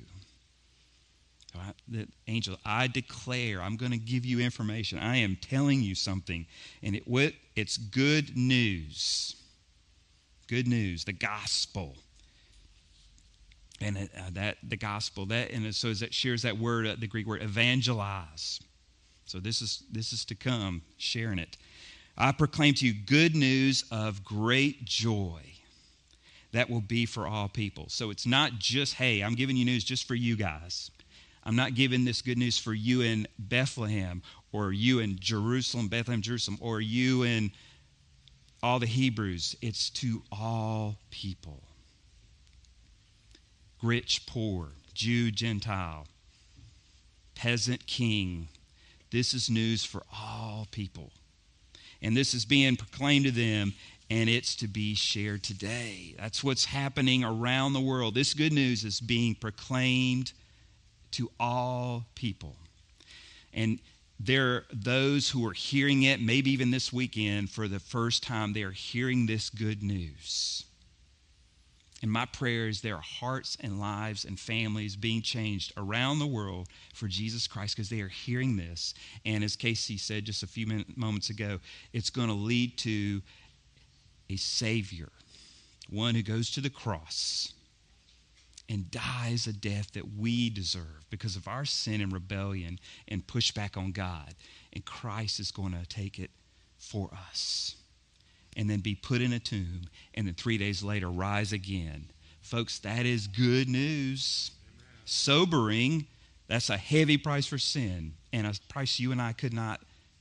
The 1.89 2.07
angel, 2.29 2.59
I 2.67 2.87
declare, 2.87 3.63
I'm 3.63 3.77
going 3.77 3.93
to 3.93 3.99
give 3.99 4.27
you 4.27 4.41
information. 4.41 4.99
I 4.99 5.17
am 5.17 5.39
telling 5.41 5.81
you 5.81 5.95
something. 5.95 6.47
And 6.83 6.97
it, 6.97 7.35
it's 7.55 7.79
good 7.79 8.37
news. 8.37 9.37
Good 10.47 10.69
news, 10.69 11.05
the 11.05 11.13
gospel. 11.13 11.97
And 13.81 13.97
uh, 13.99 14.31
that 14.33 14.57
the 14.67 14.77
gospel, 14.77 15.27
that 15.27 15.51
and 15.51 15.75
so 15.75 15.89
it 15.89 16.15
shares 16.15 16.43
that 16.43 16.57
word, 16.57 16.87
uh, 16.87 16.97
the 16.99 17.07
Greek 17.07 17.27
word 17.27 17.43
evangelize. 17.43 18.61
So 19.27 19.39
this 19.39 19.61
is 19.61 19.83
this 19.93 20.13
is 20.13 20.25
to 20.27 20.35
come, 20.35 20.83
sharing 20.97 21.39
it. 21.39 21.57
I 22.17 22.33
proclaim 22.33 22.73
to 22.75 22.87
you 22.87 22.95
good 22.95 23.37
news 23.37 23.85
of 23.91 24.25
great 24.25 24.87
joy 24.87 25.43
that 26.53 26.71
will 26.71 26.81
be 26.81 27.05
for 27.05 27.27
all 27.27 27.49
people. 27.49 27.87
So 27.89 28.11
it's 28.11 28.27
not 28.27 28.53
just, 28.59 28.95
hey, 28.95 29.21
I'm 29.23 29.35
giving 29.35 29.57
you 29.57 29.67
news 29.67 29.85
just 29.85 30.09
for 30.09 30.15
you 30.15 30.37
guys. 30.37 30.91
I'm 31.45 31.55
not 31.55 31.75
giving 31.75 32.05
this 32.05 32.23
good 32.23 32.39
news 32.39 32.59
for 32.59 32.73
you 32.73 33.03
in 33.03 33.29
Bethlehem 33.39 34.23
or 34.53 34.73
you 34.73 35.01
in 35.01 35.19
Jerusalem, 35.19 35.89
Bethlehem, 35.89 36.23
Jerusalem, 36.23 36.59
or 36.63 36.81
you 36.81 37.25
in 37.25 37.53
all 38.67 38.81
the 38.81 38.87
Hebrews. 38.87 39.55
It's 39.63 39.91
to 39.91 40.23
all 40.33 40.97
people 41.11 41.63
rich, 43.83 44.27
poor, 44.27 44.71
Jew, 44.93 45.31
Gentile, 45.31 46.07
peasant, 47.37 47.87
king. 47.87 48.49
This 49.13 49.35
is 49.35 49.49
news 49.49 49.85
for 49.85 50.03
all 50.13 50.67
people 50.73 51.13
and 52.03 52.17
this 52.17 52.35
is 52.35 52.45
being 52.45 52.77
proclaimed 52.77 53.27
to 53.27 53.31
them 53.31 53.73
and 54.11 54.29
it's 54.29 54.57
to 54.57 54.69
be 54.69 54.95
shared 54.95 55.43
today. 55.43 56.15
That's 56.19 56.43
what's 56.43 56.65
happening 56.65 57.25
around 57.25 57.73
the 57.73 57.81
world. 57.81 58.15
This 58.15 58.35
good 58.35 58.53
news 58.53 58.85
is 58.85 59.01
being 59.01 59.35
proclaimed 59.35 60.33
to 61.13 61.31
all 61.41 62.05
people. 62.15 62.57
And 63.53 63.79
there 64.19 64.47
are 64.49 64.65
those 64.73 65.31
who 65.31 65.47
are 65.47 65.53
hearing 65.53 66.05
it, 66.05 66.21
maybe 66.21 66.51
even 66.51 66.71
this 66.71 66.93
weekend, 66.93 67.51
for 67.51 67.69
the 67.69 67.81
first 67.81 68.23
time, 68.23 68.53
they 68.53 68.63
are 68.63 68.71
hearing 68.71 69.27
this 69.27 69.51
good 69.51 69.83
news. 69.83 70.65
And 72.03 72.11
my 72.11 72.27
prayer 72.27 72.69
is 72.69 72.81
there 72.81 72.97
are 72.97 73.03
hearts 73.03 73.57
and 73.61 73.81
lives 73.81 74.25
and 74.25 74.39
families 74.39 74.97
being 74.97 75.23
changed 75.23 75.73
around 75.77 76.19
the 76.19 76.27
world 76.27 76.69
for 76.95 77.09
Jesus 77.09 77.47
Christ 77.47 77.75
because 77.75 77.89
they 77.89 78.01
are 78.01 78.09
hearing 78.09 78.57
this. 78.57 78.95
And 79.25 79.43
as 79.43 79.57
Casey 79.57 79.97
said 79.97 80.25
just 80.25 80.43
a 80.43 80.47
few 80.47 80.85
moments 80.95 81.31
ago, 81.31 81.59
it's 81.93 82.11
going 82.11 82.29
to 82.29 82.35
lead 82.35 82.77
to 82.79 83.23
a 84.29 84.37
Savior, 84.37 85.09
one 85.89 86.15
who 86.15 86.23
goes 86.23 86.51
to 86.53 86.61
the 86.61 86.71
cross 86.71 87.53
and 88.69 88.91
dies 88.91 89.47
a 89.47 89.53
death 89.53 89.93
that 89.93 90.17
we 90.17 90.51
deserve 90.51 91.07
because 91.11 91.37
of 91.37 91.47
our 91.47 91.65
sin 91.65 92.01
and 92.01 92.13
rebellion 92.13 92.79
and 93.09 93.27
pushback 93.27 93.77
on 93.77 93.93
God. 93.93 94.35
And 94.73 94.85
Christ 94.85 95.39
is 95.39 95.51
going 95.51 95.73
to 95.73 95.87
take 95.87 96.19
it 96.19 96.31
for 96.79 97.11
us 97.29 97.77
and 98.57 98.69
then 98.69 98.81
be 98.81 98.95
put 98.95 99.21
in 99.21 99.33
a 99.33 99.39
tomb 99.39 99.83
and 100.15 100.27
then 100.27 100.35
three 100.35 100.59
days 100.59 100.83
later 100.83 101.09
rise 101.09 101.53
again. 101.53 102.11
Folks, 102.41 102.79
that 102.81 103.07
is 103.07 103.27
good 103.27 103.69
news. 103.69 104.51
Amen. 104.51 104.77
Sobering, 105.05 106.07
that's 106.49 106.71
a 106.71 106.77
heavy 106.77 107.19
price 107.19 107.47
for 107.47 107.59
sin 107.59 108.15
and 108.33 108.47
a 108.47 108.55
price 108.69 108.99
you 108.99 109.13
and 109.13 109.21
I 109.21 109.33
could 109.33 109.53
not 109.53 109.81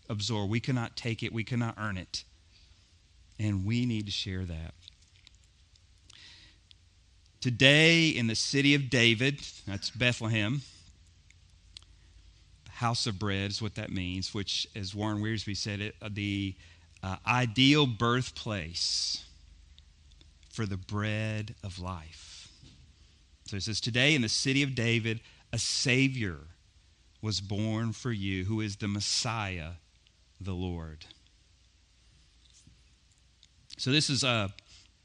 absorb. 0.10 0.50
We 0.50 0.60
cannot 0.60 0.96
take 0.96 1.24
it, 1.24 1.34
we 1.34 1.44
cannot 1.44 1.76
earn 1.78 1.98
it. 1.98 2.24
And 3.40 3.66
we 3.66 3.86
need 3.86 4.06
to 4.06 4.12
share 4.12 4.46
that. 4.46 4.74
Today, 7.46 8.08
in 8.08 8.26
the 8.26 8.34
city 8.34 8.74
of 8.74 8.90
David, 8.90 9.40
that's 9.68 9.92
Bethlehem, 9.92 10.64
house 12.72 13.06
of 13.06 13.20
bread 13.20 13.52
is 13.52 13.62
what 13.62 13.76
that 13.76 13.92
means, 13.92 14.34
which, 14.34 14.68
as 14.76 14.96
Warren 14.96 15.22
Wiersbe 15.22 15.56
said, 15.56 15.80
it, 15.80 15.96
uh, 16.02 16.10
the 16.12 16.56
uh, 17.04 17.18
ideal 17.28 17.86
birthplace 17.86 19.26
for 20.50 20.66
the 20.66 20.76
bread 20.76 21.54
of 21.64 21.78
life. 21.78 22.48
So 23.46 23.58
it 23.58 23.62
says, 23.62 23.80
Today 23.80 24.16
in 24.16 24.24
the 24.24 24.28
city 24.28 24.64
of 24.64 24.74
David, 24.74 25.20
a 25.54 25.60
Savior 25.60 26.40
was 27.22 27.42
born 27.42 27.94
for 27.94 28.12
you, 28.12 28.46
who 28.46 28.60
is 28.60 28.78
the 28.78 28.88
Messiah, 28.88 29.74
the 30.42 30.54
Lord. 30.56 31.06
So 33.78 33.92
this 33.92 34.10
is 34.10 34.24
uh, 34.24 34.48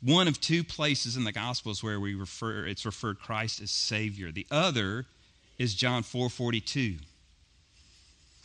one 0.02 0.28
of 0.28 0.40
two 0.40 0.64
places 0.64 1.16
in 1.16 1.24
the 1.24 1.32
Gospels 1.32 1.82
where 1.82 2.00
we 2.00 2.14
refer 2.14 2.64
it's 2.64 2.86
referred 2.86 3.20
Christ 3.20 3.60
as 3.60 3.70
Savior. 3.70 4.32
The 4.32 4.46
other 4.50 5.06
is 5.58 5.74
John 5.74 6.02
4:42. 6.02 6.98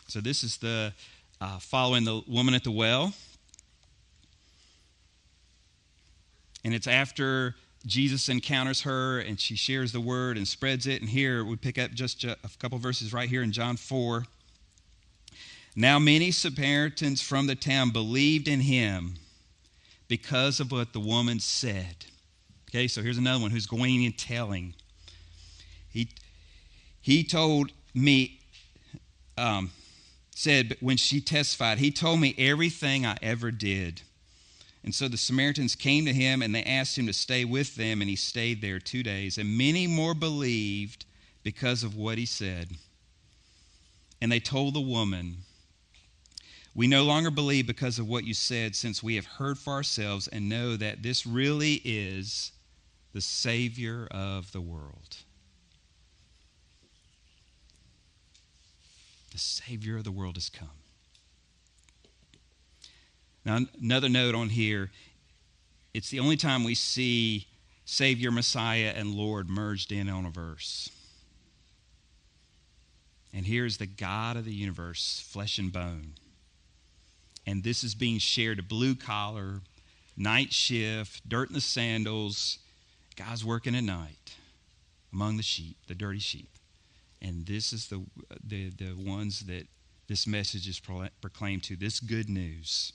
So 0.08 0.22
this 0.22 0.44
is 0.44 0.58
the 0.58 0.94
uh, 1.42 1.60
following 1.60 2.04
the 2.04 2.22
woman 2.28 2.54
at 2.54 2.64
the 2.64 2.72
well. 2.72 3.14
And 6.64 6.74
it's 6.74 6.88
after 6.88 7.56
Jesus 7.86 8.30
encounters 8.30 8.82
her 8.82 9.20
and 9.20 9.40
she 9.40 9.56
shares 9.56 9.92
the 9.92 10.02
word 10.02 10.38
and 10.38 10.48
spreads 10.48 10.88
it. 10.88 11.02
And 11.02 11.10
here 11.10 11.46
we 11.46 11.56
pick 11.56 11.78
up 11.78 11.92
just 11.92 12.24
a 12.24 12.38
couple 12.60 12.80
verses 12.80 13.14
right 13.14 13.30
here 13.30 13.44
in 13.44 13.52
John 13.52 13.78
4. 13.78 14.26
Now, 15.76 16.00
many 16.00 16.32
Samaritans 16.32 17.22
from 17.22 17.48
the 17.48 17.56
town 17.56 17.92
believed 17.92 18.48
in 18.48 18.62
him 18.62 19.16
because 20.08 20.60
of 20.60 20.72
what 20.72 20.94
the 20.94 21.00
woman 21.00 21.40
said. 21.40 22.06
Okay, 22.70 22.88
so 22.88 23.02
here's 23.02 23.18
another 23.18 23.42
one 23.42 23.52
who's 23.52 23.68
going 23.68 24.06
and 24.06 24.18
telling. 24.18 24.74
He, 25.90 26.10
he 27.02 27.24
told 27.24 27.72
me, 27.94 28.40
um, 29.38 29.72
said, 30.36 30.76
when 30.82 30.98
she 30.98 31.22
testified, 31.22 31.78
he 31.78 31.92
told 31.92 32.20
me 32.20 32.36
everything 32.38 33.06
I 33.06 33.18
ever 33.22 33.52
did. 33.52 34.02
And 34.84 34.94
so 34.94 35.08
the 35.08 35.18
Samaritans 35.18 35.74
came 35.74 36.06
to 36.06 36.14
him 36.14 36.42
and 36.42 36.54
they 36.54 36.64
asked 36.64 36.98
him 36.98 37.08
to 37.08 37.14
stay 37.14 37.44
with 37.46 37.76
them, 37.76 38.02
and 38.02 38.10
he 38.10 38.16
stayed 38.16 38.62
there 38.62 38.80
two 38.80 39.02
days. 39.02 39.38
And 39.38 39.58
many 39.58 39.88
more 39.88 40.14
believed 40.14 41.06
because 41.44 41.84
of 41.84 41.96
what 41.96 42.18
he 42.18 42.26
said. 42.26 42.70
And 44.22 44.32
they 44.32 44.40
told 44.40 44.74
the 44.74 44.82
woman, 44.82 45.38
We 46.76 46.88
no 46.88 47.06
longer 47.06 47.32
believe 47.32 47.66
because 47.66 48.00
of 48.00 48.08
what 48.08 48.26
you 48.26 48.34
said, 48.34 48.76
since 48.76 49.02
we 49.02 49.16
have 49.16 49.26
heard 49.26 49.58
for 49.58 49.72
ourselves 49.72 50.28
and 50.28 50.50
know 50.50 50.76
that 50.76 51.02
this 51.02 51.26
really 51.26 51.82
is 51.86 52.52
the 53.14 53.22
Savior 53.22 54.08
of 54.12 54.52
the 54.52 54.60
world. 54.60 55.18
The 59.32 59.38
Savior 59.38 59.98
of 59.98 60.04
the 60.04 60.12
world 60.12 60.36
has 60.36 60.50
come. 60.50 60.68
Now, 63.46 63.60
another 63.82 64.10
note 64.10 64.36
on 64.36 64.50
here 64.50 64.92
it's 65.94 66.10
the 66.10 66.20
only 66.20 66.36
time 66.36 66.66
we 66.66 66.76
see 66.76 67.48
Savior, 67.86 68.32
Messiah, 68.32 68.92
and 68.94 69.16
Lord 69.16 69.50
merged 69.50 69.94
in 69.94 70.10
on 70.10 70.26
a 70.26 70.30
verse. 70.30 70.90
And 73.34 73.46
here's 73.46 73.78
the 73.78 73.86
God 73.86 74.36
of 74.36 74.44
the 74.44 74.54
universe, 74.54 75.26
flesh 75.30 75.58
and 75.58 75.72
bone. 75.72 76.16
And 77.46 77.64
this 77.64 77.84
is 77.84 77.94
being 77.94 78.18
shared 78.18 78.58
to 78.58 78.64
blue 78.64 78.96
collar, 78.96 79.62
night 80.18 80.52
shift, 80.52 81.28
dirt 81.28 81.50
in 81.50 81.54
the 81.54 81.62
sandals, 81.62 82.60
guys 83.16 83.46
working 83.46 83.76
at 83.76 83.84
night 83.84 84.36
among 85.14 85.38
the 85.38 85.44
sheep, 85.44 85.78
the 85.88 85.96
dirty 85.96 86.20
sheep. 86.20 86.50
And 87.22 87.46
this 87.46 87.72
is 87.72 87.88
the, 87.88 88.04
the, 88.44 88.70
the 88.70 88.94
ones 88.94 89.42
that 89.42 89.68
this 90.08 90.28
message 90.28 90.68
is 90.68 90.80
proclaimed 91.22 91.64
to, 91.64 91.76
this 91.76 92.00
good 92.00 92.30
news. 92.30 92.94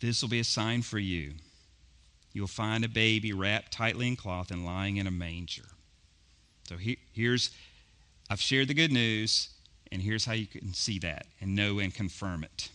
This 0.00 0.20
will 0.20 0.28
be 0.28 0.40
a 0.40 0.44
sign 0.44 0.82
for 0.82 0.98
you. 0.98 1.34
You'll 2.32 2.48
find 2.48 2.84
a 2.84 2.88
baby 2.88 3.32
wrapped 3.32 3.72
tightly 3.72 4.08
in 4.08 4.16
cloth 4.16 4.50
and 4.50 4.64
lying 4.64 4.96
in 4.96 5.06
a 5.06 5.12
manger. 5.12 5.68
So 6.68 6.76
he, 6.76 6.98
here's, 7.12 7.50
I've 8.32 8.40
shared 8.40 8.68
the 8.68 8.74
good 8.74 8.90
news, 8.90 9.50
and 9.90 10.00
here's 10.00 10.24
how 10.24 10.32
you 10.32 10.46
can 10.46 10.72
see 10.72 10.98
that 11.00 11.26
and 11.42 11.54
know 11.54 11.80
and 11.80 11.92
confirm 11.92 12.44
it. 12.44 12.70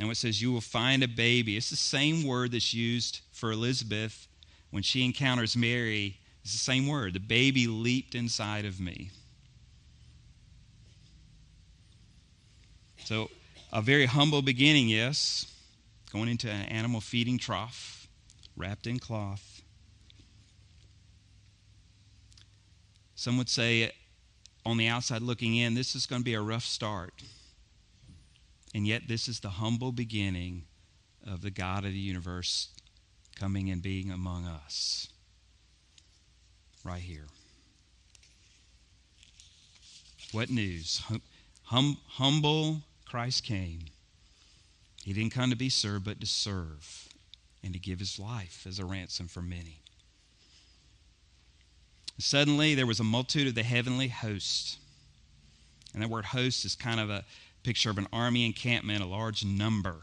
Now 0.00 0.08
it 0.08 0.16
says, 0.16 0.40
You 0.40 0.50
will 0.50 0.62
find 0.62 1.02
a 1.02 1.08
baby. 1.08 1.58
It's 1.58 1.68
the 1.68 1.76
same 1.76 2.26
word 2.26 2.52
that's 2.52 2.72
used 2.72 3.20
for 3.30 3.52
Elizabeth 3.52 4.26
when 4.70 4.82
she 4.82 5.04
encounters 5.04 5.58
Mary. 5.58 6.16
It's 6.42 6.52
the 6.52 6.58
same 6.58 6.88
word. 6.88 7.12
The 7.12 7.20
baby 7.20 7.66
leaped 7.66 8.14
inside 8.14 8.64
of 8.64 8.80
me. 8.80 9.10
So, 13.04 13.30
a 13.70 13.82
very 13.82 14.06
humble 14.06 14.40
beginning, 14.40 14.88
yes 14.88 15.52
going 16.10 16.30
into 16.30 16.50
an 16.50 16.64
animal 16.66 17.02
feeding 17.02 17.36
trough, 17.36 18.08
wrapped 18.56 18.86
in 18.86 18.98
cloth. 18.98 19.60
Some 23.14 23.36
would 23.36 23.50
say, 23.50 23.92
on 24.70 24.76
the 24.76 24.88
outside 24.88 25.22
looking 25.22 25.56
in, 25.56 25.74
this 25.74 25.94
is 25.94 26.06
going 26.06 26.20
to 26.20 26.24
be 26.24 26.34
a 26.34 26.40
rough 26.40 26.64
start. 26.64 27.22
And 28.74 28.86
yet, 28.86 29.02
this 29.08 29.28
is 29.28 29.40
the 29.40 29.48
humble 29.48 29.92
beginning 29.92 30.64
of 31.26 31.42
the 31.42 31.50
God 31.50 31.84
of 31.84 31.92
the 31.92 31.98
universe 31.98 32.68
coming 33.36 33.70
and 33.70 33.82
being 33.82 34.10
among 34.10 34.46
us. 34.46 35.08
Right 36.84 37.00
here. 37.00 37.26
What 40.32 40.50
news? 40.50 41.02
Hum, 41.64 41.98
humble 42.06 42.82
Christ 43.06 43.44
came 43.44 43.80
he 45.08 45.14
didn't 45.14 45.32
come 45.32 45.48
to 45.48 45.56
be 45.56 45.70
served, 45.70 46.04
but 46.04 46.20
to 46.20 46.26
serve 46.26 47.08
and 47.62 47.72
to 47.72 47.78
give 47.78 47.98
his 47.98 48.18
life 48.18 48.66
as 48.68 48.78
a 48.78 48.84
ransom 48.84 49.26
for 49.26 49.40
many. 49.40 49.80
Suddenly, 52.18 52.74
there 52.74 52.86
was 52.86 53.00
a 53.00 53.04
multitude 53.04 53.48
of 53.48 53.54
the 53.54 53.62
heavenly 53.62 54.08
host. 54.08 54.78
And 55.94 56.02
that 56.02 56.10
word 56.10 56.26
host 56.26 56.64
is 56.64 56.74
kind 56.74 57.00
of 57.00 57.10
a 57.10 57.24
picture 57.62 57.90
of 57.90 57.98
an 57.98 58.08
army 58.12 58.44
encampment, 58.44 59.02
a 59.02 59.06
large 59.06 59.44
number. 59.44 59.96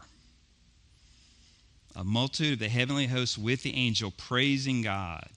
A 1.94 2.04
multitude 2.04 2.54
of 2.54 2.58
the 2.58 2.68
heavenly 2.68 3.06
host 3.06 3.38
with 3.38 3.62
the 3.62 3.74
angel 3.74 4.12
praising 4.16 4.82
God. 4.82 5.28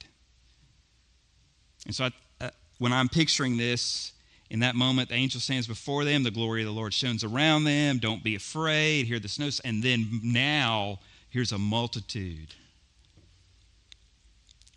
And 1.86 1.94
so, 1.94 2.04
I, 2.04 2.10
uh, 2.40 2.50
when 2.78 2.92
I'm 2.92 3.08
picturing 3.08 3.56
this, 3.56 4.12
in 4.50 4.60
that 4.60 4.74
moment, 4.74 5.10
the 5.10 5.14
angel 5.14 5.40
stands 5.40 5.68
before 5.68 6.04
them. 6.04 6.24
The 6.24 6.30
glory 6.30 6.62
of 6.62 6.66
the 6.66 6.72
Lord 6.72 6.92
shines 6.92 7.22
around 7.22 7.64
them. 7.64 7.98
Don't 7.98 8.24
be 8.24 8.34
afraid. 8.34 9.06
Hear 9.06 9.20
the 9.20 9.28
snow. 9.28 9.48
And 9.64 9.80
then 9.82 10.20
now, 10.24 10.98
here's 11.30 11.52
a 11.52 11.58
multitude 11.58 12.54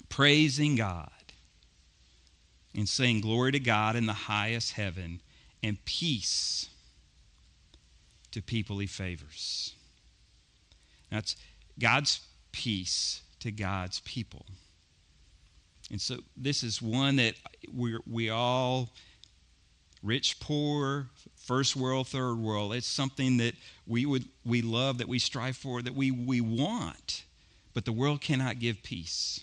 praising 0.10 0.75
God 0.75 1.10
and 2.75 2.88
saying, 2.88 3.22
Glory 3.22 3.51
to 3.51 3.60
God 3.60 3.96
in 3.96 4.06
the 4.06 4.13
highest 4.13 4.74
heaven 4.74 5.22
and 5.62 5.84
peace 5.86 6.70
to 8.32 8.42
people 8.42 8.80
he 8.80 8.88
favors. 8.88 9.74
That's 11.12 11.36
God's 11.80 12.21
peace 12.52 13.21
to 13.39 13.52
God's 13.52 14.00
people. 14.02 14.45
And 15.91 16.02
so 16.02 16.17
this 16.36 16.63
is 16.63 16.82
one 16.82 17.17
that 17.17 17.36
we 17.71 17.97
we 18.10 18.30
all 18.30 18.89
rich, 20.02 20.39
poor, 20.39 21.08
first 21.36 21.76
world, 21.76 22.08
third 22.08 22.36
world. 22.36 22.74
It's 22.74 22.88
something 22.88 23.38
that 23.38 23.56
we 23.88 24.06
would 24.06 24.26
we 24.45 24.62
love, 24.62 24.97
that 24.97 25.08
we 25.08 25.19
strive 25.19 25.58
for, 25.58 25.82
that 25.82 25.95
we, 25.95 26.12
we 26.12 26.41
want. 26.41 27.24
But 27.74 27.86
the 27.86 27.91
world 27.91 28.21
cannot 28.21 28.60
give 28.60 28.84
peace. 28.84 29.41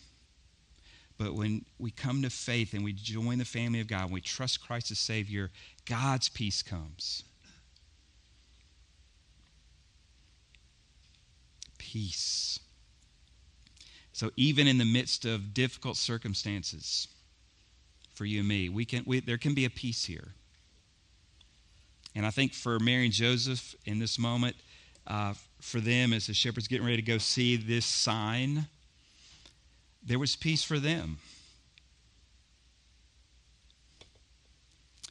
But 1.20 1.34
when 1.34 1.66
we 1.78 1.90
come 1.90 2.22
to 2.22 2.30
faith 2.30 2.72
and 2.72 2.82
we 2.82 2.94
join 2.94 3.36
the 3.36 3.44
family 3.44 3.78
of 3.78 3.86
God, 3.86 4.04
and 4.04 4.10
we 4.10 4.22
trust 4.22 4.66
Christ 4.66 4.90
as 4.90 4.98
Savior, 4.98 5.50
God's 5.84 6.30
peace 6.30 6.62
comes. 6.62 7.24
Peace. 11.76 12.58
So 14.14 14.30
even 14.36 14.66
in 14.66 14.78
the 14.78 14.86
midst 14.86 15.26
of 15.26 15.52
difficult 15.52 15.98
circumstances 15.98 17.06
for 18.14 18.24
you 18.24 18.38
and 18.38 18.48
me, 18.48 18.70
we 18.70 18.86
can 18.86 19.02
we, 19.04 19.20
there 19.20 19.36
can 19.36 19.52
be 19.52 19.66
a 19.66 19.70
peace 19.70 20.06
here. 20.06 20.28
And 22.14 22.24
I 22.24 22.30
think 22.30 22.54
for 22.54 22.78
Mary 22.78 23.04
and 23.04 23.12
Joseph 23.12 23.74
in 23.84 23.98
this 23.98 24.18
moment, 24.18 24.56
uh, 25.06 25.34
for 25.60 25.80
them 25.80 26.14
as 26.14 26.28
the 26.28 26.34
shepherds 26.34 26.66
getting 26.66 26.86
ready 26.86 26.96
to 26.96 27.02
go 27.02 27.18
see 27.18 27.56
this 27.56 27.84
sign, 27.84 28.68
there 30.02 30.18
was 30.18 30.36
peace 30.36 30.62
for 30.62 30.78
them. 30.78 31.18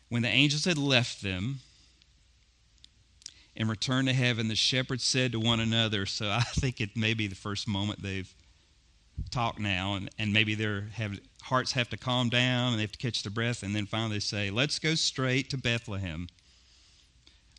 When 0.09 0.23
the 0.23 0.29
angels 0.29 0.65
had 0.65 0.77
left 0.77 1.21
them 1.21 1.59
and 3.55 3.69
returned 3.69 4.07
to 4.07 4.13
heaven, 4.13 4.47
the 4.47 4.55
shepherds 4.55 5.03
said 5.03 5.33
to 5.33 5.39
one 5.39 5.59
another, 5.59 6.05
so 6.05 6.29
I 6.29 6.41
think 6.55 6.81
it 6.81 6.97
may 6.97 7.13
be 7.13 7.27
the 7.27 7.35
first 7.35 7.67
moment 7.67 8.01
they've 8.01 8.33
talked 9.29 9.59
now, 9.59 9.95
and, 9.95 10.09
and 10.17 10.33
maybe 10.33 10.55
their 10.55 10.87
have, 10.93 11.19
hearts 11.43 11.73
have 11.73 11.89
to 11.89 11.97
calm 11.97 12.29
down 12.29 12.69
and 12.69 12.77
they 12.77 12.83
have 12.83 12.91
to 12.93 12.97
catch 12.97 13.21
their 13.21 13.31
breath, 13.31 13.61
and 13.61 13.75
then 13.75 13.85
finally 13.85 14.19
say, 14.19 14.49
Let's 14.49 14.79
go 14.79 14.95
straight 14.95 15.49
to 15.51 15.57
Bethlehem 15.57 16.27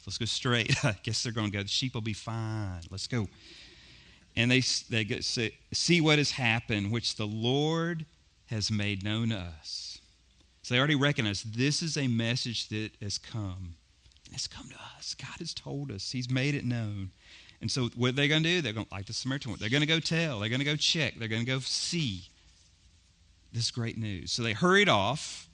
Let's 0.07 0.19
go 0.19 0.25
straight. 0.25 0.85
I 0.85 0.97
guess 1.03 1.23
they're 1.23 1.33
going 1.33 1.51
to 1.51 1.57
go, 1.57 1.63
the 1.63 1.69
sheep 1.69 1.95
will 1.95 2.01
be 2.01 2.13
fine. 2.13 2.81
Let's 2.91 3.07
go. 3.07 3.29
And 4.37 4.51
they, 4.51 4.63
they 4.89 5.05
get, 5.05 5.25
say, 5.25 5.53
see 5.73 6.01
what 6.01 6.19
has 6.19 6.33
happened, 6.33 6.93
which 6.93 7.17
the 7.17 7.27
Lord 7.27 8.07
has 8.47 8.71
made 8.71 9.05
known 9.05 9.31
to 9.31 9.37
us. 9.37 10.01
So 10.63 10.75
they 10.75 10.79
already 10.79 10.95
recognize 10.95 11.43
this 11.43 11.83
is 11.83 11.97
a 11.97 12.07
message 12.07 12.69
that 12.69 12.91
has 13.03 13.19
come. 13.19 13.75
It's 14.33 14.47
come 14.47 14.69
to 14.69 14.77
us. 14.97 15.15
God 15.15 15.39
has 15.39 15.53
told 15.53 15.91
us. 15.91 16.13
He's 16.13 16.31
made 16.31 16.55
it 16.55 16.65
known. 16.65 17.11
And 17.61 17.71
so 17.71 17.91
what 17.97 18.11
are 18.11 18.13
they 18.13 18.29
going 18.29 18.43
to 18.43 18.49
do? 18.49 18.61
They're 18.61 18.73
going 18.73 18.87
to, 18.87 18.95
like 18.95 19.07
the 19.07 19.13
Samaritan 19.13 19.57
They're 19.59 19.69
going 19.69 19.81
to 19.83 19.87
go 19.87 20.01
tell. 20.01 20.39
They're 20.39 20.49
going 20.49 20.61
to 20.61 20.65
go 20.65 20.77
check. 20.77 21.15
They're 21.19 21.29
going 21.29 21.45
to 21.45 21.51
go 21.51 21.59
see 21.61 22.23
this 23.53 23.71
great 23.71 23.99
news. 23.99 24.31
So 24.31 24.43
they 24.43 24.53
hurried 24.53 24.89
off 24.89 25.49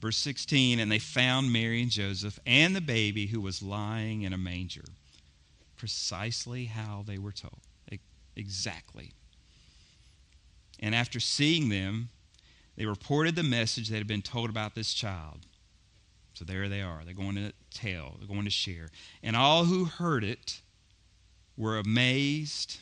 Verse 0.00 0.16
16, 0.18 0.78
and 0.78 0.92
they 0.92 0.98
found 0.98 1.52
Mary 1.52 1.82
and 1.82 1.90
Joseph 1.90 2.38
and 2.46 2.76
the 2.76 2.80
baby 2.80 3.26
who 3.26 3.40
was 3.40 3.62
lying 3.62 4.22
in 4.22 4.32
a 4.32 4.38
manger. 4.38 4.84
Precisely 5.76 6.66
how 6.66 7.04
they 7.06 7.18
were 7.18 7.32
told. 7.32 7.60
Exactly. 8.36 9.12
And 10.78 10.94
after 10.94 11.18
seeing 11.18 11.70
them, 11.70 12.10
they 12.76 12.84
reported 12.84 13.34
the 13.34 13.42
message 13.42 13.88
that 13.88 13.96
had 13.96 14.06
been 14.06 14.22
told 14.22 14.50
about 14.50 14.74
this 14.74 14.92
child. 14.92 15.46
So 16.34 16.44
there 16.44 16.68
they 16.68 16.82
are. 16.82 17.00
They're 17.04 17.14
going 17.14 17.36
to 17.36 17.54
tell, 17.70 18.16
they're 18.18 18.28
going 18.28 18.44
to 18.44 18.50
share. 18.50 18.90
And 19.22 19.34
all 19.34 19.64
who 19.64 19.86
heard 19.86 20.22
it 20.22 20.60
were 21.56 21.78
amazed 21.78 22.78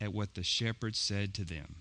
at 0.00 0.12
what 0.12 0.34
the 0.34 0.42
shepherds 0.42 0.98
said 0.98 1.32
to 1.34 1.44
them. 1.44 1.76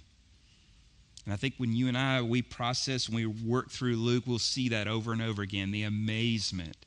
And 1.25 1.33
I 1.33 1.37
think 1.37 1.55
when 1.57 1.73
you 1.73 1.87
and 1.87 1.97
I, 1.97 2.21
we 2.21 2.43
process, 2.43 3.09
when 3.09 3.15
we 3.15 3.25
work 3.25 3.71
through 3.71 3.95
Luke, 3.95 4.25
we'll 4.27 4.37
see 4.37 4.69
that 4.69 4.87
over 4.87 5.11
and 5.11 5.23
over 5.23 5.41
again 5.41 5.71
the 5.71 5.83
amazement 5.83 6.77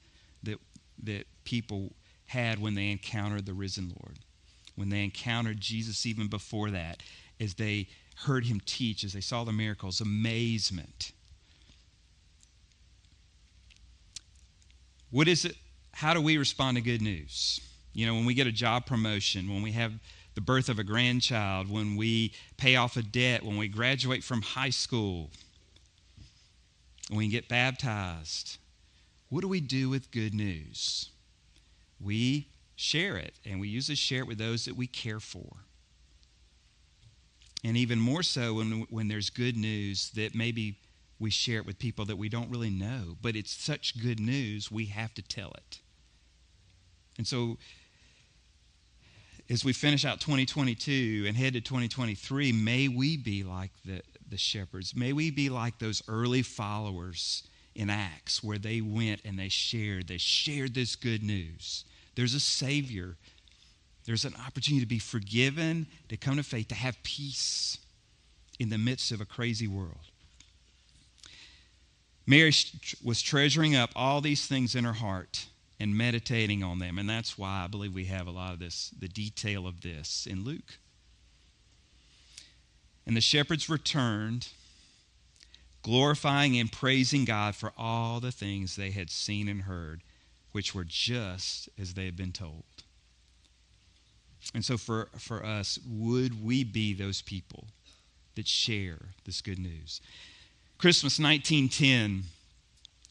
that, 0.45 0.61
that 1.03 1.27
people 1.43 1.93
had 2.31 2.61
when 2.61 2.75
they 2.75 2.93
encountered 2.93 3.45
the 3.45 3.53
risen 3.53 3.93
Lord, 4.01 4.21
when 4.77 4.89
they 4.89 5.03
encountered 5.03 5.61
Jesus 5.61 6.07
even 6.07 6.29
before 6.29 6.71
that, 6.71 7.03
as 7.41 7.55
they 7.55 7.89
heard 8.25 8.45
him 8.45 8.61
teach, 8.65 9.03
as 9.03 9.13
they 9.13 9.21
saw 9.21 9.43
the 9.43 9.53
miracles, 9.53 10.01
amazement. 10.01 11.11
What 15.11 15.27
is 15.27 15.45
it? 15.45 15.57
How 15.93 16.15
do 16.15 16.21
we 16.21 16.39
respond 16.39 16.77
to 16.77 16.83
good 16.83 17.03
news? 17.03 17.61
You 17.95 18.07
know, 18.07 18.15
when 18.15 18.27
we 18.27 18.35
get 18.35 18.47
a 18.47 18.53
job 18.53 18.87
promotion, 18.87 19.53
when 19.53 19.63
we 19.63 19.73
have 19.73 19.93
the 20.37 20.41
birth 20.41 20.69
of 20.69 20.79
a 20.79 20.85
grandchild, 20.85 21.69
when 21.69 21.97
we 21.97 22.33
pay 22.57 22.77
off 22.77 22.97
a 22.97 23.03
debt, 23.03 23.43
when 23.43 23.57
we 23.57 23.67
graduate 23.67 24.23
from 24.23 24.43
high 24.43 24.71
school, 24.71 25.31
when 27.09 27.19
we 27.19 27.29
get 27.29 27.49
baptized. 27.49 28.59
What 29.31 29.41
do 29.41 29.49
we 29.49 29.61
do 29.61 29.89
with 29.89 30.13
good 30.13 30.33
news? 30.33 31.11
We 32.03 32.49
share 32.77 33.17
it. 33.17 33.35
And 33.45 33.61
we 33.61 33.69
usually 33.69 33.97
share 33.97 34.21
it 34.21 34.27
with 34.27 34.39
those 34.39 34.65
that 34.65 34.77
we 34.77 34.87
care 34.87 35.21
for. 35.21 35.65
And 37.63 37.77
even 37.77 38.01
more 38.01 38.23
so 38.23 38.55
when, 38.55 38.87
when 38.89 39.09
there's 39.09 39.29
good 39.29 39.57
news 39.57 40.11
that 40.15 40.35
maybe 40.35 40.79
we 41.19 41.29
share 41.29 41.59
it 41.59 41.67
with 41.67 41.79
people 41.79 42.07
that 42.07 42.17
we 42.17 42.31
don't 42.31 42.51
really 42.51 42.71
know, 42.71 43.17
but 43.21 43.37
it's 43.37 43.53
such 43.53 44.01
good 44.03 44.19
news, 44.19 44.71
we 44.71 44.87
have 44.87 45.13
to 45.15 45.23
tell 45.23 45.51
it. 45.51 45.81
And 47.19 47.27
so, 47.27 47.59
as 49.51 49.63
we 49.63 49.75
finish 49.75 50.07
out 50.07 50.21
2022 50.21 51.27
and 51.29 51.37
head 51.37 51.53
to 51.53 51.61
2023, 51.61 52.53
may 52.53 52.89
we 52.89 53.19
be 53.19 53.43
like 53.43 53.73
the, 53.85 54.01
the 54.27 54.39
shepherds. 54.39 54.97
May 54.97 55.13
we 55.13 55.31
be 55.31 55.51
like 55.51 55.79
those 55.79 56.03
early 56.09 56.41
followers 56.41 57.43
in 57.81 57.89
Acts 57.89 58.45
where 58.45 58.59
they 58.59 58.83
went 58.83 59.23
and 59.25 59.39
they 59.39 59.49
shared. 59.49 60.07
They 60.07 60.19
shared 60.19 60.75
this 60.75 60.97
good 60.97 61.23
news. 61.23 61.87
There's 62.15 62.35
a 62.35 62.41
Savior. 62.41 63.17
There's 64.05 64.27
an 64.27 64.35
opportunity 64.47 64.81
to 64.81 64.87
be 64.87 64.99
forgiven, 64.99 65.87
to 66.11 66.19
come 66.19 66.37
to 66.37 66.43
faith, 66.43 66.69
to 66.69 66.75
have 66.75 67.03
peace 67.03 67.79
in 68.59 68.69
the 68.69 68.77
midst 68.77 69.13
of 69.13 69.23
a 69.23 69.25
crazy 69.25 69.67
world. 69.67 69.97
Mary 72.27 72.53
was 73.03 73.23
treasuring 73.23 73.75
up 73.75 73.89
all 73.97 74.21
these 74.21 74.47
things 74.47 74.75
in 74.75 74.85
her 74.85 74.93
heart 74.93 75.47
and 75.81 75.97
meditating 75.97 76.63
on 76.63 76.81
them. 76.81 76.99
And 76.99 77.09
that's 77.09 77.39
why 77.39 77.63
I 77.65 77.67
believe 77.67 77.95
we 77.95 78.05
have 78.05 78.27
a 78.27 78.31
lot 78.31 78.53
of 78.53 78.59
this, 78.59 78.91
the 78.99 79.09
detail 79.09 79.67
of 79.67 79.81
this 79.81 80.27
in 80.31 80.45
Luke. 80.45 80.77
And 83.07 83.17
the 83.17 83.23
shepherds 83.23 83.71
returned, 83.71 84.49
glorifying 85.83 86.59
and 86.59 86.71
praising 86.71 87.25
God 87.25 87.55
for 87.55 87.73
all 87.77 88.21
the 88.21 88.33
things 88.33 88.77
they 88.77 88.91
had 88.91 89.11
seen 89.11 89.49
and 89.49 89.63
heard, 89.63 90.03
which 90.53 90.75
were 90.75 90.85
just 90.85 91.69
as 91.79 91.95
they 91.95 92.05
had 92.05 92.17
been 92.17 92.33
told. 92.33 92.65
And 94.55 94.65
so, 94.65 94.77
for, 94.77 95.09
for 95.19 95.45
us, 95.45 95.79
would 95.87 96.45
we 96.45 96.65
be 96.65 96.93
those 96.95 97.23
people 97.23 97.67
that 98.35 98.49
share 98.49 98.99
this 99.25 99.41
good 99.41 99.59
news? 99.59 100.01
Christmas 100.79 101.19
1910 101.19 102.25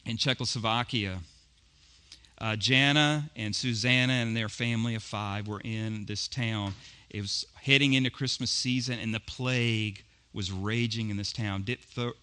in 0.04 0.16
Czechoslovakia, 0.16 1.20
uh, 2.40 2.56
Jana 2.56 3.30
and 3.36 3.54
Susanna 3.54 4.14
and 4.14 4.36
their 4.36 4.48
family 4.48 4.94
of 4.94 5.02
five 5.02 5.46
were 5.46 5.60
in 5.60 6.06
this 6.06 6.26
town. 6.26 6.74
It 7.10 7.20
was 7.20 7.46
heading 7.62 7.92
into 7.92 8.10
Christmas 8.10 8.50
season, 8.50 8.98
and 8.98 9.14
the 9.14 9.20
plague 9.20 10.04
was 10.32 10.50
raging 10.50 11.10
in 11.10 11.16
this 11.16 11.32
town. 11.32 11.64
Diphther- 11.64 12.14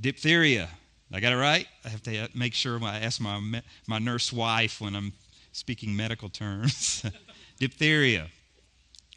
diphtheria. 0.00 0.68
I 1.12 1.20
got 1.20 1.32
it 1.32 1.36
right? 1.36 1.66
I 1.84 1.88
have 1.88 2.02
to 2.02 2.28
make 2.34 2.52
sure 2.52 2.82
I 2.82 2.98
ask 2.98 3.20
my, 3.20 3.62
my 3.86 3.98
nurse 3.98 4.32
wife 4.32 4.80
when 4.80 4.96
I'm 4.96 5.12
speaking 5.52 5.94
medical 5.94 6.28
terms. 6.28 7.04
diphtheria. 7.58 8.28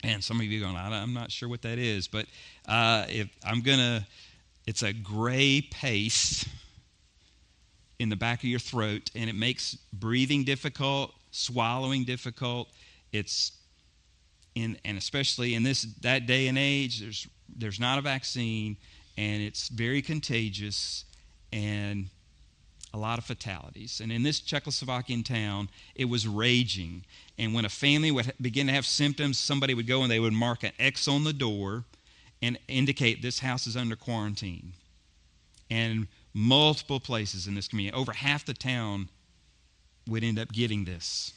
And 0.04 0.24
some 0.24 0.40
of 0.40 0.46
you 0.46 0.62
are 0.62 0.72
going, 0.72 0.78
I'm 0.78 1.14
not 1.14 1.32
sure 1.32 1.50
what 1.50 1.64
that 1.64 1.78
is, 1.78 2.08
but 2.08 2.26
uh, 2.68 3.06
if 3.10 3.28
I'm 3.44 3.62
going 3.62 3.80
to 3.80 4.06
it's 4.70 4.84
a 4.84 4.94
gray 4.94 5.62
paste 5.62 6.48
in 7.98 8.10
the 8.10 8.16
back 8.16 8.44
of 8.44 8.46
your 8.46 8.60
throat, 8.60 9.10
and 9.16 9.28
it 9.28 9.36
makes 9.36 9.76
breathing 9.92 10.44
difficult, 10.44 11.12
swallowing 11.32 12.04
difficult. 12.04 12.70
It's 13.12 13.52
in, 14.54 14.78
and 14.86 14.96
especially 14.96 15.56
in 15.56 15.64
this 15.64 15.82
that 16.02 16.28
day 16.28 16.48
and 16.50 16.58
age, 16.58 17.00
there's 17.00 17.28
there's 17.58 17.80
not 17.80 17.98
a 17.98 18.02
vaccine, 18.02 18.78
and 19.20 19.42
it's 19.44 19.68
very 19.68 20.02
contagious, 20.02 21.04
and 21.52 22.08
a 22.94 22.98
lot 22.98 23.20
of 23.20 23.26
fatalities. 23.26 24.00
And 24.00 24.14
in 24.14 24.24
this 24.24 24.40
Czechoslovakian 24.40 25.26
town, 25.26 25.68
it 25.94 26.06
was 26.06 26.26
raging. 26.26 27.04
And 27.38 27.54
when 27.54 27.66
a 27.66 27.70
family 27.70 28.12
would 28.12 28.32
begin 28.40 28.68
to 28.68 28.74
have 28.74 28.86
symptoms, 28.86 29.38
somebody 29.38 29.74
would 29.74 29.88
go 29.88 30.04
and 30.04 30.10
they 30.10 30.22
would 30.22 30.32
mark 30.32 30.64
an 30.64 30.72
X 30.80 31.06
on 31.10 31.26
the 31.26 31.34
door 31.34 31.84
and 32.42 32.58
indicate 32.70 33.22
this 33.22 33.40
house 33.40 33.68
is 33.68 33.76
under 33.76 33.98
quarantine. 33.98 34.72
And 35.70 36.08
multiple 36.34 37.02
places 37.02 37.46
in 37.46 37.56
this 37.56 37.68
community, 37.68 37.98
over 37.98 38.14
half 38.14 38.46
the 38.46 38.54
town 38.54 39.10
would 40.08 40.24
end 40.24 40.40
up 40.40 40.54
getting 40.54 40.86
this. 40.86 41.34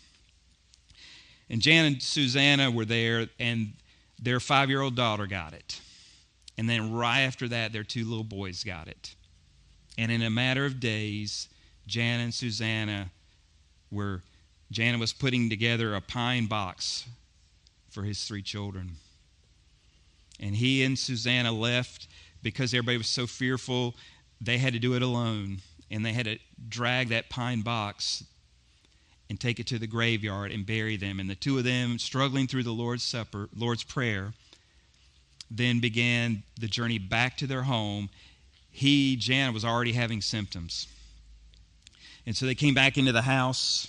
And 1.50 1.60
Jan 1.60 1.86
and 1.86 2.00
Susanna 2.00 2.70
were 2.70 2.84
there, 2.84 3.26
and 3.40 3.72
their 4.20 4.38
five 4.38 4.70
year 4.70 4.82
old 4.82 4.94
daughter 4.94 5.26
got 5.26 5.52
it. 5.52 5.80
And 6.58 6.68
then 6.68 6.92
right 6.92 7.20
after 7.20 7.48
that, 7.48 7.72
their 7.72 7.84
two 7.84 8.04
little 8.04 8.24
boys 8.24 8.64
got 8.64 8.88
it. 8.88 9.14
And 9.98 10.10
in 10.10 10.22
a 10.22 10.30
matter 10.30 10.64
of 10.64 10.80
days, 10.80 11.48
Jan 11.86 12.20
and 12.20 12.32
Susanna 12.32 13.10
were, 13.90 14.22
Jana 14.70 14.98
was 14.98 15.12
putting 15.12 15.50
together 15.50 15.94
a 15.94 16.00
pine 16.00 16.46
box 16.46 17.06
for 17.90 18.02
his 18.02 18.24
three 18.24 18.42
children. 18.42 18.92
And 20.40 20.56
he 20.56 20.82
and 20.82 20.98
Susanna 20.98 21.52
left 21.52 22.08
because 22.42 22.74
everybody 22.74 22.98
was 22.98 23.06
so 23.06 23.26
fearful, 23.26 23.94
they 24.40 24.58
had 24.58 24.72
to 24.72 24.78
do 24.78 24.94
it 24.94 25.02
alone. 25.02 25.58
And 25.90 26.04
they 26.04 26.12
had 26.12 26.24
to 26.24 26.38
drag 26.68 27.08
that 27.08 27.28
pine 27.28 27.60
box 27.60 28.24
and 29.28 29.38
take 29.38 29.60
it 29.60 29.66
to 29.68 29.78
the 29.78 29.86
graveyard 29.86 30.50
and 30.50 30.66
bury 30.66 30.96
them. 30.96 31.20
And 31.20 31.28
the 31.28 31.34
two 31.34 31.58
of 31.58 31.64
them, 31.64 31.98
struggling 31.98 32.46
through 32.46 32.64
the 32.64 32.72
Lord's 32.72 33.02
Supper, 33.02 33.48
Lord's 33.54 33.84
Prayer, 33.84 34.32
then 35.56 35.80
began 35.80 36.42
the 36.58 36.66
journey 36.66 36.98
back 36.98 37.36
to 37.38 37.46
their 37.46 37.62
home. 37.62 38.08
He, 38.70 39.16
Jan, 39.16 39.52
was 39.52 39.64
already 39.64 39.92
having 39.92 40.20
symptoms. 40.20 40.86
And 42.26 42.36
so 42.36 42.46
they 42.46 42.54
came 42.54 42.74
back 42.74 42.96
into 42.96 43.12
the 43.12 43.22
house. 43.22 43.88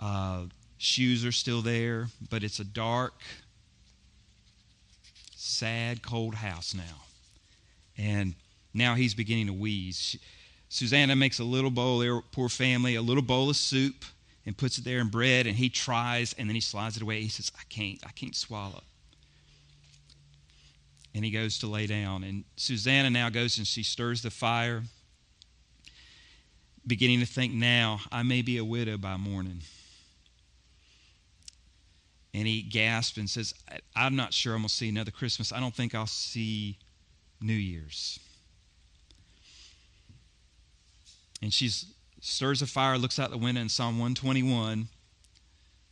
Uh, 0.00 0.44
shoes 0.78 1.24
are 1.24 1.32
still 1.32 1.62
there, 1.62 2.06
but 2.30 2.44
it's 2.44 2.60
a 2.60 2.64
dark, 2.64 3.14
sad, 5.34 6.02
cold 6.02 6.34
house 6.34 6.74
now. 6.74 7.02
And 7.98 8.34
now 8.72 8.94
he's 8.94 9.14
beginning 9.14 9.46
to 9.48 9.52
wheeze. 9.52 10.16
Susanna 10.68 11.16
makes 11.16 11.40
a 11.40 11.44
little 11.44 11.70
bowl, 11.70 11.98
their 11.98 12.20
poor 12.20 12.48
family, 12.48 12.94
a 12.94 13.02
little 13.02 13.22
bowl 13.22 13.50
of 13.50 13.56
soup 13.56 14.04
and 14.46 14.56
puts 14.56 14.78
it 14.78 14.84
there 14.84 15.00
in 15.00 15.08
bread, 15.08 15.46
and 15.46 15.56
he 15.56 15.68
tries, 15.68 16.34
and 16.38 16.48
then 16.48 16.54
he 16.54 16.60
slides 16.60 16.96
it 16.96 17.02
away. 17.02 17.20
He 17.20 17.28
says, 17.28 17.52
I 17.58 17.62
can't, 17.68 17.98
I 18.06 18.10
can't 18.12 18.34
swallow. 18.34 18.82
And 21.14 21.24
he 21.24 21.30
goes 21.30 21.58
to 21.58 21.66
lay 21.66 21.86
down. 21.86 22.22
And 22.24 22.44
Susanna 22.56 23.10
now 23.10 23.28
goes 23.30 23.58
and 23.58 23.66
she 23.66 23.82
stirs 23.82 24.22
the 24.22 24.30
fire, 24.30 24.82
beginning 26.86 27.20
to 27.20 27.26
think, 27.26 27.52
now 27.52 28.00
I 28.12 28.22
may 28.22 28.42
be 28.42 28.58
a 28.58 28.64
widow 28.64 28.96
by 28.96 29.16
morning 29.16 29.62
and 32.32 32.46
he 32.46 32.62
gasps 32.62 33.18
and 33.18 33.28
says, 33.28 33.54
I'm 33.96 34.14
not 34.14 34.32
sure 34.32 34.54
I'm 34.54 34.60
going 34.60 34.68
to 34.68 34.74
see 34.74 34.88
another 34.88 35.10
Christmas. 35.10 35.52
I 35.52 35.60
don't 35.60 35.74
think 35.74 35.94
I'll 35.94 36.06
see 36.06 36.78
New 37.40 37.52
Year's. 37.52 38.20
And 41.42 41.52
she 41.52 41.70
stirs 42.20 42.62
a 42.62 42.66
fire, 42.66 42.98
looks 42.98 43.18
out 43.18 43.30
the 43.30 43.38
window 43.38 43.60
in 43.60 43.68
Psalm 43.68 43.98
121. 43.98 44.88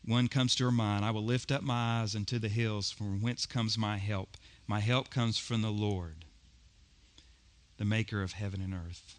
One 0.04 0.28
comes 0.28 0.54
to 0.56 0.64
her 0.64 0.70
mind 0.70 1.04
I 1.04 1.10
will 1.10 1.24
lift 1.24 1.50
up 1.50 1.62
my 1.62 2.00
eyes 2.00 2.14
unto 2.14 2.38
the 2.38 2.48
hills, 2.48 2.90
from 2.90 3.20
whence 3.20 3.44
comes 3.44 3.76
my 3.76 3.96
help. 3.96 4.36
My 4.68 4.80
help 4.80 5.10
comes 5.10 5.38
from 5.38 5.62
the 5.62 5.70
Lord, 5.70 6.24
the 7.78 7.84
maker 7.84 8.22
of 8.22 8.32
heaven 8.32 8.60
and 8.60 8.74
earth. 8.74 9.16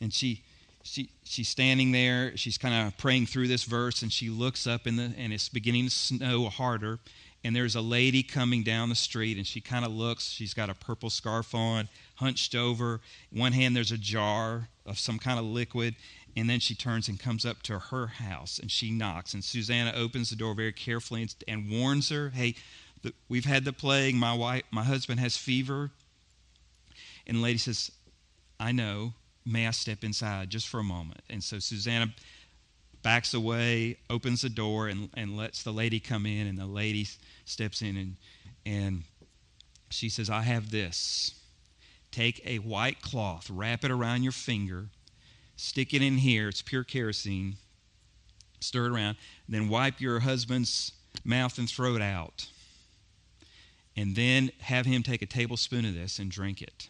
And 0.00 0.12
she 0.12 0.42
she, 0.82 1.10
she's 1.24 1.48
standing 1.48 1.92
there. 1.92 2.36
She's 2.36 2.58
kind 2.58 2.86
of 2.86 2.96
praying 2.98 3.26
through 3.26 3.48
this 3.48 3.64
verse, 3.64 4.02
and 4.02 4.12
she 4.12 4.28
looks 4.28 4.66
up, 4.66 4.86
in 4.86 4.96
the, 4.96 5.12
and 5.16 5.32
it's 5.32 5.48
beginning 5.48 5.84
to 5.84 5.90
snow 5.90 6.48
harder. 6.48 6.98
And 7.44 7.56
there's 7.56 7.74
a 7.74 7.80
lady 7.80 8.22
coming 8.22 8.62
down 8.62 8.88
the 8.88 8.94
street, 8.94 9.36
and 9.36 9.46
she 9.46 9.60
kind 9.60 9.84
of 9.84 9.92
looks. 9.92 10.28
She's 10.28 10.54
got 10.54 10.70
a 10.70 10.74
purple 10.74 11.10
scarf 11.10 11.54
on, 11.54 11.88
hunched 12.16 12.54
over. 12.54 13.00
one 13.32 13.52
hand, 13.52 13.74
there's 13.74 13.90
a 13.90 13.98
jar 13.98 14.68
of 14.86 14.98
some 14.98 15.18
kind 15.18 15.38
of 15.38 15.44
liquid. 15.44 15.96
And 16.36 16.48
then 16.48 16.60
she 16.60 16.74
turns 16.74 17.08
and 17.08 17.20
comes 17.20 17.44
up 17.44 17.62
to 17.64 17.78
her 17.78 18.06
house, 18.06 18.58
and 18.58 18.70
she 18.70 18.90
knocks. 18.90 19.34
And 19.34 19.44
Susanna 19.44 19.92
opens 19.94 20.30
the 20.30 20.36
door 20.36 20.54
very 20.54 20.72
carefully 20.72 21.22
and, 21.22 21.34
and 21.46 21.70
warns 21.70 22.08
her, 22.08 22.30
"Hey, 22.30 22.54
the, 23.02 23.12
we've 23.28 23.44
had 23.44 23.64
the 23.64 23.72
plague. 23.72 24.14
My 24.14 24.32
wife, 24.32 24.62
my 24.70 24.84
husband 24.84 25.20
has 25.20 25.36
fever." 25.36 25.90
And 27.26 27.38
the 27.38 27.42
lady 27.42 27.58
says, 27.58 27.92
"I 28.58 28.72
know." 28.72 29.14
may 29.44 29.66
I 29.66 29.70
step 29.70 30.04
inside 30.04 30.50
just 30.50 30.68
for 30.68 30.80
a 30.80 30.84
moment? 30.84 31.20
And 31.28 31.42
so 31.42 31.58
Susanna 31.58 32.12
backs 33.02 33.34
away, 33.34 33.98
opens 34.08 34.42
the 34.42 34.48
door, 34.48 34.88
and, 34.88 35.10
and 35.14 35.36
lets 35.36 35.62
the 35.62 35.72
lady 35.72 36.00
come 36.00 36.26
in. 36.26 36.46
And 36.46 36.58
the 36.58 36.66
lady 36.66 37.06
steps 37.44 37.82
in 37.82 37.96
and, 37.96 38.16
and 38.64 39.02
she 39.90 40.08
says, 40.08 40.30
I 40.30 40.42
have 40.42 40.70
this. 40.70 41.34
Take 42.10 42.42
a 42.46 42.58
white 42.58 43.00
cloth, 43.02 43.48
wrap 43.50 43.84
it 43.84 43.90
around 43.90 44.22
your 44.22 44.32
finger, 44.32 44.88
stick 45.62 45.94
it 45.94 46.02
in 46.02 46.18
here. 46.18 46.48
It's 46.48 46.62
pure 46.62 46.84
kerosene. 46.84 47.56
Stir 48.60 48.86
it 48.86 48.90
around. 48.90 49.16
Then 49.48 49.68
wipe 49.68 50.00
your 50.00 50.20
husband's 50.20 50.92
mouth 51.24 51.58
and 51.58 51.68
throat 51.68 52.02
out. 52.02 52.48
And 53.96 54.16
then 54.16 54.50
have 54.60 54.86
him 54.86 55.02
take 55.02 55.22
a 55.22 55.26
tablespoon 55.26 55.84
of 55.84 55.94
this 55.94 56.18
and 56.18 56.30
drink 56.30 56.62
it. 56.62 56.88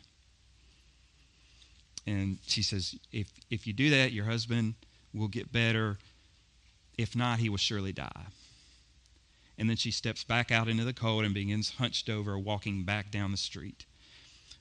And 2.06 2.38
she 2.46 2.62
says, 2.62 2.96
if, 3.12 3.32
if 3.50 3.66
you 3.66 3.72
do 3.72 3.90
that, 3.90 4.12
your 4.12 4.24
husband 4.24 4.74
will 5.12 5.28
get 5.28 5.52
better 5.52 5.98
If 6.98 7.16
not, 7.16 7.38
he 7.38 7.48
will 7.48 7.58
surely 7.58 7.92
die. 7.92 8.26
And 9.58 9.68
then 9.68 9.76
she 9.76 9.90
steps 9.90 10.24
back 10.24 10.50
out 10.50 10.68
into 10.68 10.84
the 10.84 10.92
cold 10.92 11.24
and 11.24 11.34
begins 11.34 11.74
hunched 11.74 12.08
over, 12.08 12.38
walking 12.38 12.84
back 12.84 13.10
down 13.10 13.30
the 13.30 13.36
street. 13.36 13.86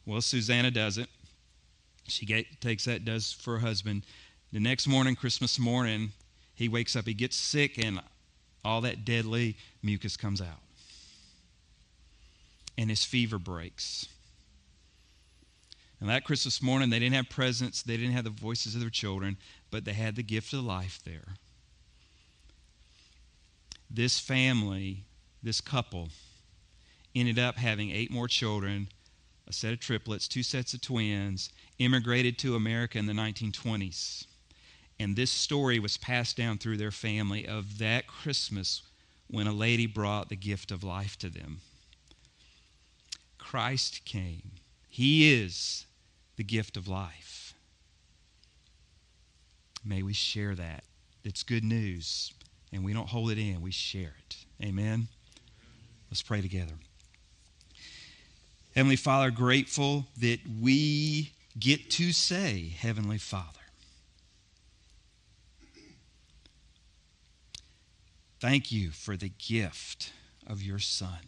Well, 0.06 0.22
Susanna 0.22 0.72
does 0.72 0.98
it. 0.98 1.10
She 2.08 2.26
get, 2.26 2.62
takes 2.62 2.86
that, 2.86 3.06
does 3.06 3.32
for 3.32 3.54
her 3.54 3.66
husband. 3.66 4.04
The 4.52 4.60
next 4.60 4.88
morning, 4.88 5.16
Christmas 5.16 5.58
morning, 5.58 6.12
he 6.54 6.68
wakes 6.68 6.96
up, 6.96 7.08
he 7.08 7.14
gets 7.14 7.36
sick, 7.36 7.78
and 7.78 8.02
all 8.64 8.82
that 8.82 9.06
deadly 9.06 9.58
mucus 9.82 10.18
comes 10.18 10.42
out. 10.42 10.60
And 12.78 12.90
his 12.90 13.04
fever 13.04 13.38
breaks. 13.38 14.08
And 16.00 16.10
that 16.10 16.24
Christmas 16.24 16.62
morning, 16.62 16.90
they 16.90 17.00
didn't 17.00 17.16
have 17.16 17.30
presents, 17.30 17.84
they 17.84 17.96
didn't 17.96 18.14
have 18.14 18.24
the 18.24 18.32
voices 18.32 18.74
of 18.74 18.82
their 18.82 18.90
children, 18.90 19.38
but 19.70 19.86
they 19.86 19.94
had 19.94 20.16
the 20.16 20.24
gift 20.24 20.52
of 20.52 20.64
life 20.64 21.00
there. 21.06 21.36
This 23.90 24.20
family, 24.20 25.04
this 25.44 25.62
couple, 25.62 26.10
ended 27.14 27.38
up 27.38 27.58
having 27.58 27.92
eight 27.92 28.10
more 28.10 28.28
children, 28.28 28.88
a 29.48 29.54
set 29.54 29.74
of 29.74 29.80
triplets, 29.80 30.28
two 30.28 30.44
sets 30.44 30.74
of 30.74 30.82
twins, 30.82 31.52
immigrated 31.80 32.38
to 32.40 32.56
America 32.56 32.98
in 32.98 33.06
the 33.06 33.14
1920s. 33.14 34.26
And 35.00 35.16
this 35.16 35.32
story 35.32 35.80
was 35.80 35.98
passed 35.98 36.38
down 36.38 36.58
through 36.58 36.78
their 36.78 36.92
family 36.92 37.48
of 37.48 37.80
that 37.80 38.08
Christmas 38.08 38.84
when 39.28 39.48
a 39.48 39.54
lady 39.54 39.88
brought 39.88 40.30
the 40.30 40.36
gift 40.36 40.72
of 40.72 40.84
life 40.84 41.18
to 41.20 41.30
them. 41.30 41.62
Christ 43.38 44.06
came. 44.06 44.52
He 44.88 45.34
is 45.34 45.86
the 46.36 46.44
gift 46.44 46.78
of 46.78 46.88
life. 46.88 47.54
May 49.84 50.04
we 50.04 50.14
share 50.14 50.54
that. 50.56 50.84
It's 51.24 51.44
good 51.44 51.64
news, 51.64 52.34
and 52.72 52.84
we 52.84 52.94
don't 52.94 53.10
hold 53.10 53.32
it 53.32 53.38
in, 53.38 53.62
we 53.62 53.72
share 53.72 54.16
it. 54.28 54.38
Amen. 54.64 55.08
Let's 56.10 56.22
pray 56.22 56.42
together. 56.42 56.74
Heavenly 58.76 58.96
Father, 58.96 59.32
grateful 59.32 60.08
that 60.18 60.40
we 60.62 61.34
get 61.60 61.90
to 61.92 62.14
say, 62.14 62.74
Heavenly 62.78 63.18
Father. 63.18 63.60
Thank 68.40 68.72
you 68.72 68.92
for 68.92 69.18
the 69.18 69.30
gift 69.30 70.14
of 70.48 70.64
your 70.64 70.80
Son. 70.80 71.20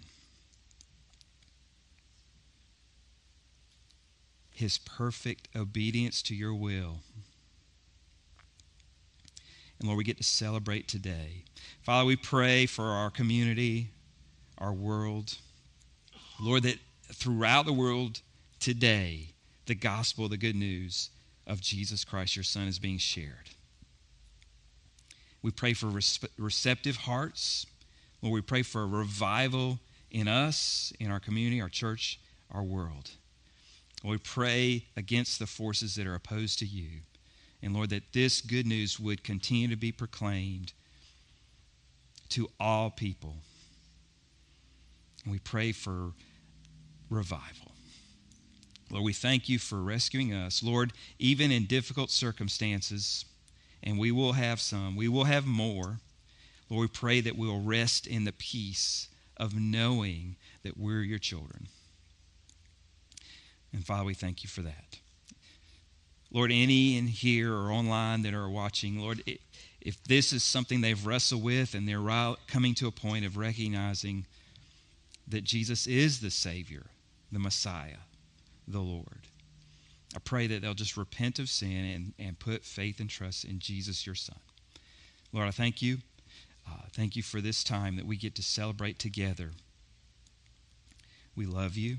His 4.52 4.78
perfect 4.78 5.50
obedience 5.56 6.22
to 6.24 6.36
your 6.36 6.54
will. 6.54 7.00
And 9.80 9.88
Lord, 9.88 9.98
we 9.98 10.04
get 10.06 10.18
to 10.18 10.24
celebrate 10.24 10.88
today. 10.88 11.44
Father, 11.82 12.06
we 12.06 12.16
pray 12.16 12.66
for 12.66 12.86
our 12.86 13.10
community, 13.10 13.90
our 14.58 14.72
world. 14.74 15.36
Lord, 16.40 16.64
that 16.64 16.78
throughout 17.14 17.66
the 17.66 17.74
world 17.74 18.22
today, 18.60 19.30
the 19.66 19.76
gospel, 19.76 20.28
the 20.28 20.38
good 20.38 20.56
news 20.56 21.10
of 21.46 21.62
Jesus 21.62 22.04
Christ, 22.04 22.36
your 22.36 22.44
Son, 22.44 22.68
is 22.68 22.80
being 22.80 22.98
shared. 22.98 23.50
We 25.42 25.52
pray 25.52 25.74
for 25.74 25.90
receptive 26.38 26.96
hearts. 26.96 27.66
Lord, 28.22 28.34
we 28.34 28.42
pray 28.42 28.62
for 28.62 28.84
a 28.84 28.88
revival 28.88 29.80
in 30.10 30.28
us, 30.28 30.94
in 31.00 31.12
our 31.12 31.20
community, 31.20 31.62
our 31.62 31.70
church, 31.70 32.20
our 32.52 32.64
world. 32.64 33.12
We 34.04 34.18
pray 34.18 34.86
against 34.96 35.40
the 35.40 35.48
forces 35.48 35.96
that 35.96 36.08
are 36.08 36.16
opposed 36.16 36.60
to 36.60 36.66
you. 36.66 36.90
And 37.62 37.74
Lord, 37.74 37.90
that 37.90 38.12
this 38.14 38.42
good 38.42 38.68
news 38.68 39.00
would 39.00 39.24
continue 39.24 39.70
to 39.70 39.76
be 39.76 39.92
proclaimed 39.92 40.74
to 42.30 42.50
all 42.60 42.90
people. 42.90 43.36
And 45.24 45.32
we 45.32 45.40
pray 45.40 45.72
for 45.72 46.12
revival. 47.10 47.72
Lord, 48.90 49.04
we 49.06 49.14
thank 49.14 49.50
you 49.50 49.60
for 49.60 49.82
rescuing 49.82 50.34
us. 50.34 50.62
Lord, 50.62 50.94
even 51.18 51.52
in 51.52 51.66
difficult 51.66 52.12
circumstances, 52.12 53.26
and 53.82 53.98
we 53.98 54.12
will 54.12 54.34
have 54.34 54.62
some. 54.62 54.96
We 54.96 55.08
will 55.08 55.24
have 55.24 55.46
more. 55.46 56.00
Lord, 56.70 56.82
we 56.82 56.88
pray 56.88 57.22
that 57.22 57.38
we 57.38 57.48
will 57.48 57.62
rest 57.62 58.08
in 58.08 58.24
the 58.24 58.32
peace 58.32 59.08
of 59.38 59.56
knowing 59.56 60.36
that 60.64 60.78
we're 60.78 61.02
your 61.02 61.20
children. 61.20 61.68
And 63.74 63.86
Father, 63.86 64.06
we 64.06 64.14
thank 64.14 64.44
you 64.44 64.50
for 64.50 64.62
that. 64.62 65.00
Lord, 66.32 66.52
any 66.52 66.98
in 66.98 67.08
here 67.08 67.54
or 67.54 67.72
online 67.72 68.22
that 68.24 68.34
are 68.34 68.50
watching, 68.50 69.00
Lord, 69.00 69.24
if 69.82 70.04
this 70.04 70.34
is 70.34 70.44
something 70.44 70.82
they've 70.82 71.06
wrestled 71.06 71.44
with 71.44 71.76
and 71.76 71.88
they're 71.88 72.36
coming 72.48 72.74
to 72.76 72.88
a 72.88 72.92
point 72.92 73.26
of 73.26 73.38
recognizing 73.38 74.26
that 75.28 75.44
Jesus 75.44 75.88
is 75.88 76.22
the 76.22 76.32
Savior, 76.32 76.86
the 77.34 77.40
Messiah, 77.40 77.98
the 78.68 78.80
Lord, 78.80 79.28
I 80.16 80.20
pray 80.20 80.48
that 80.48 80.62
they'll 80.62 80.74
just 80.74 80.98
repent 80.98 81.40
of 81.40 81.50
sin 81.50 81.86
and, 81.86 82.14
and 82.20 82.40
put 82.40 82.64
faith 82.64 83.00
and 83.00 83.10
trust 83.10 83.46
in 83.46 83.60
Jesus, 83.60 84.06
your 84.06 84.16
Son. 84.16 84.38
Lord, 85.32 85.48
I 85.48 85.52
thank 85.52 85.82
you. 85.82 85.98
Uh, 86.68 86.84
thank 86.94 87.16
you 87.16 87.24
for 87.24 87.42
this 87.42 87.64
time 87.64 87.96
that 87.96 88.06
we 88.06 88.16
get 88.16 88.36
to 88.36 88.44
celebrate 88.44 89.00
together. 89.00 89.52
We 91.36 91.46
love 91.46 91.76
you. 91.76 91.98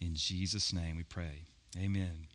In 0.00 0.14
Jesus' 0.14 0.72
name 0.72 0.96
we 0.96 1.02
pray. 1.02 1.44
Amen. 1.78 2.29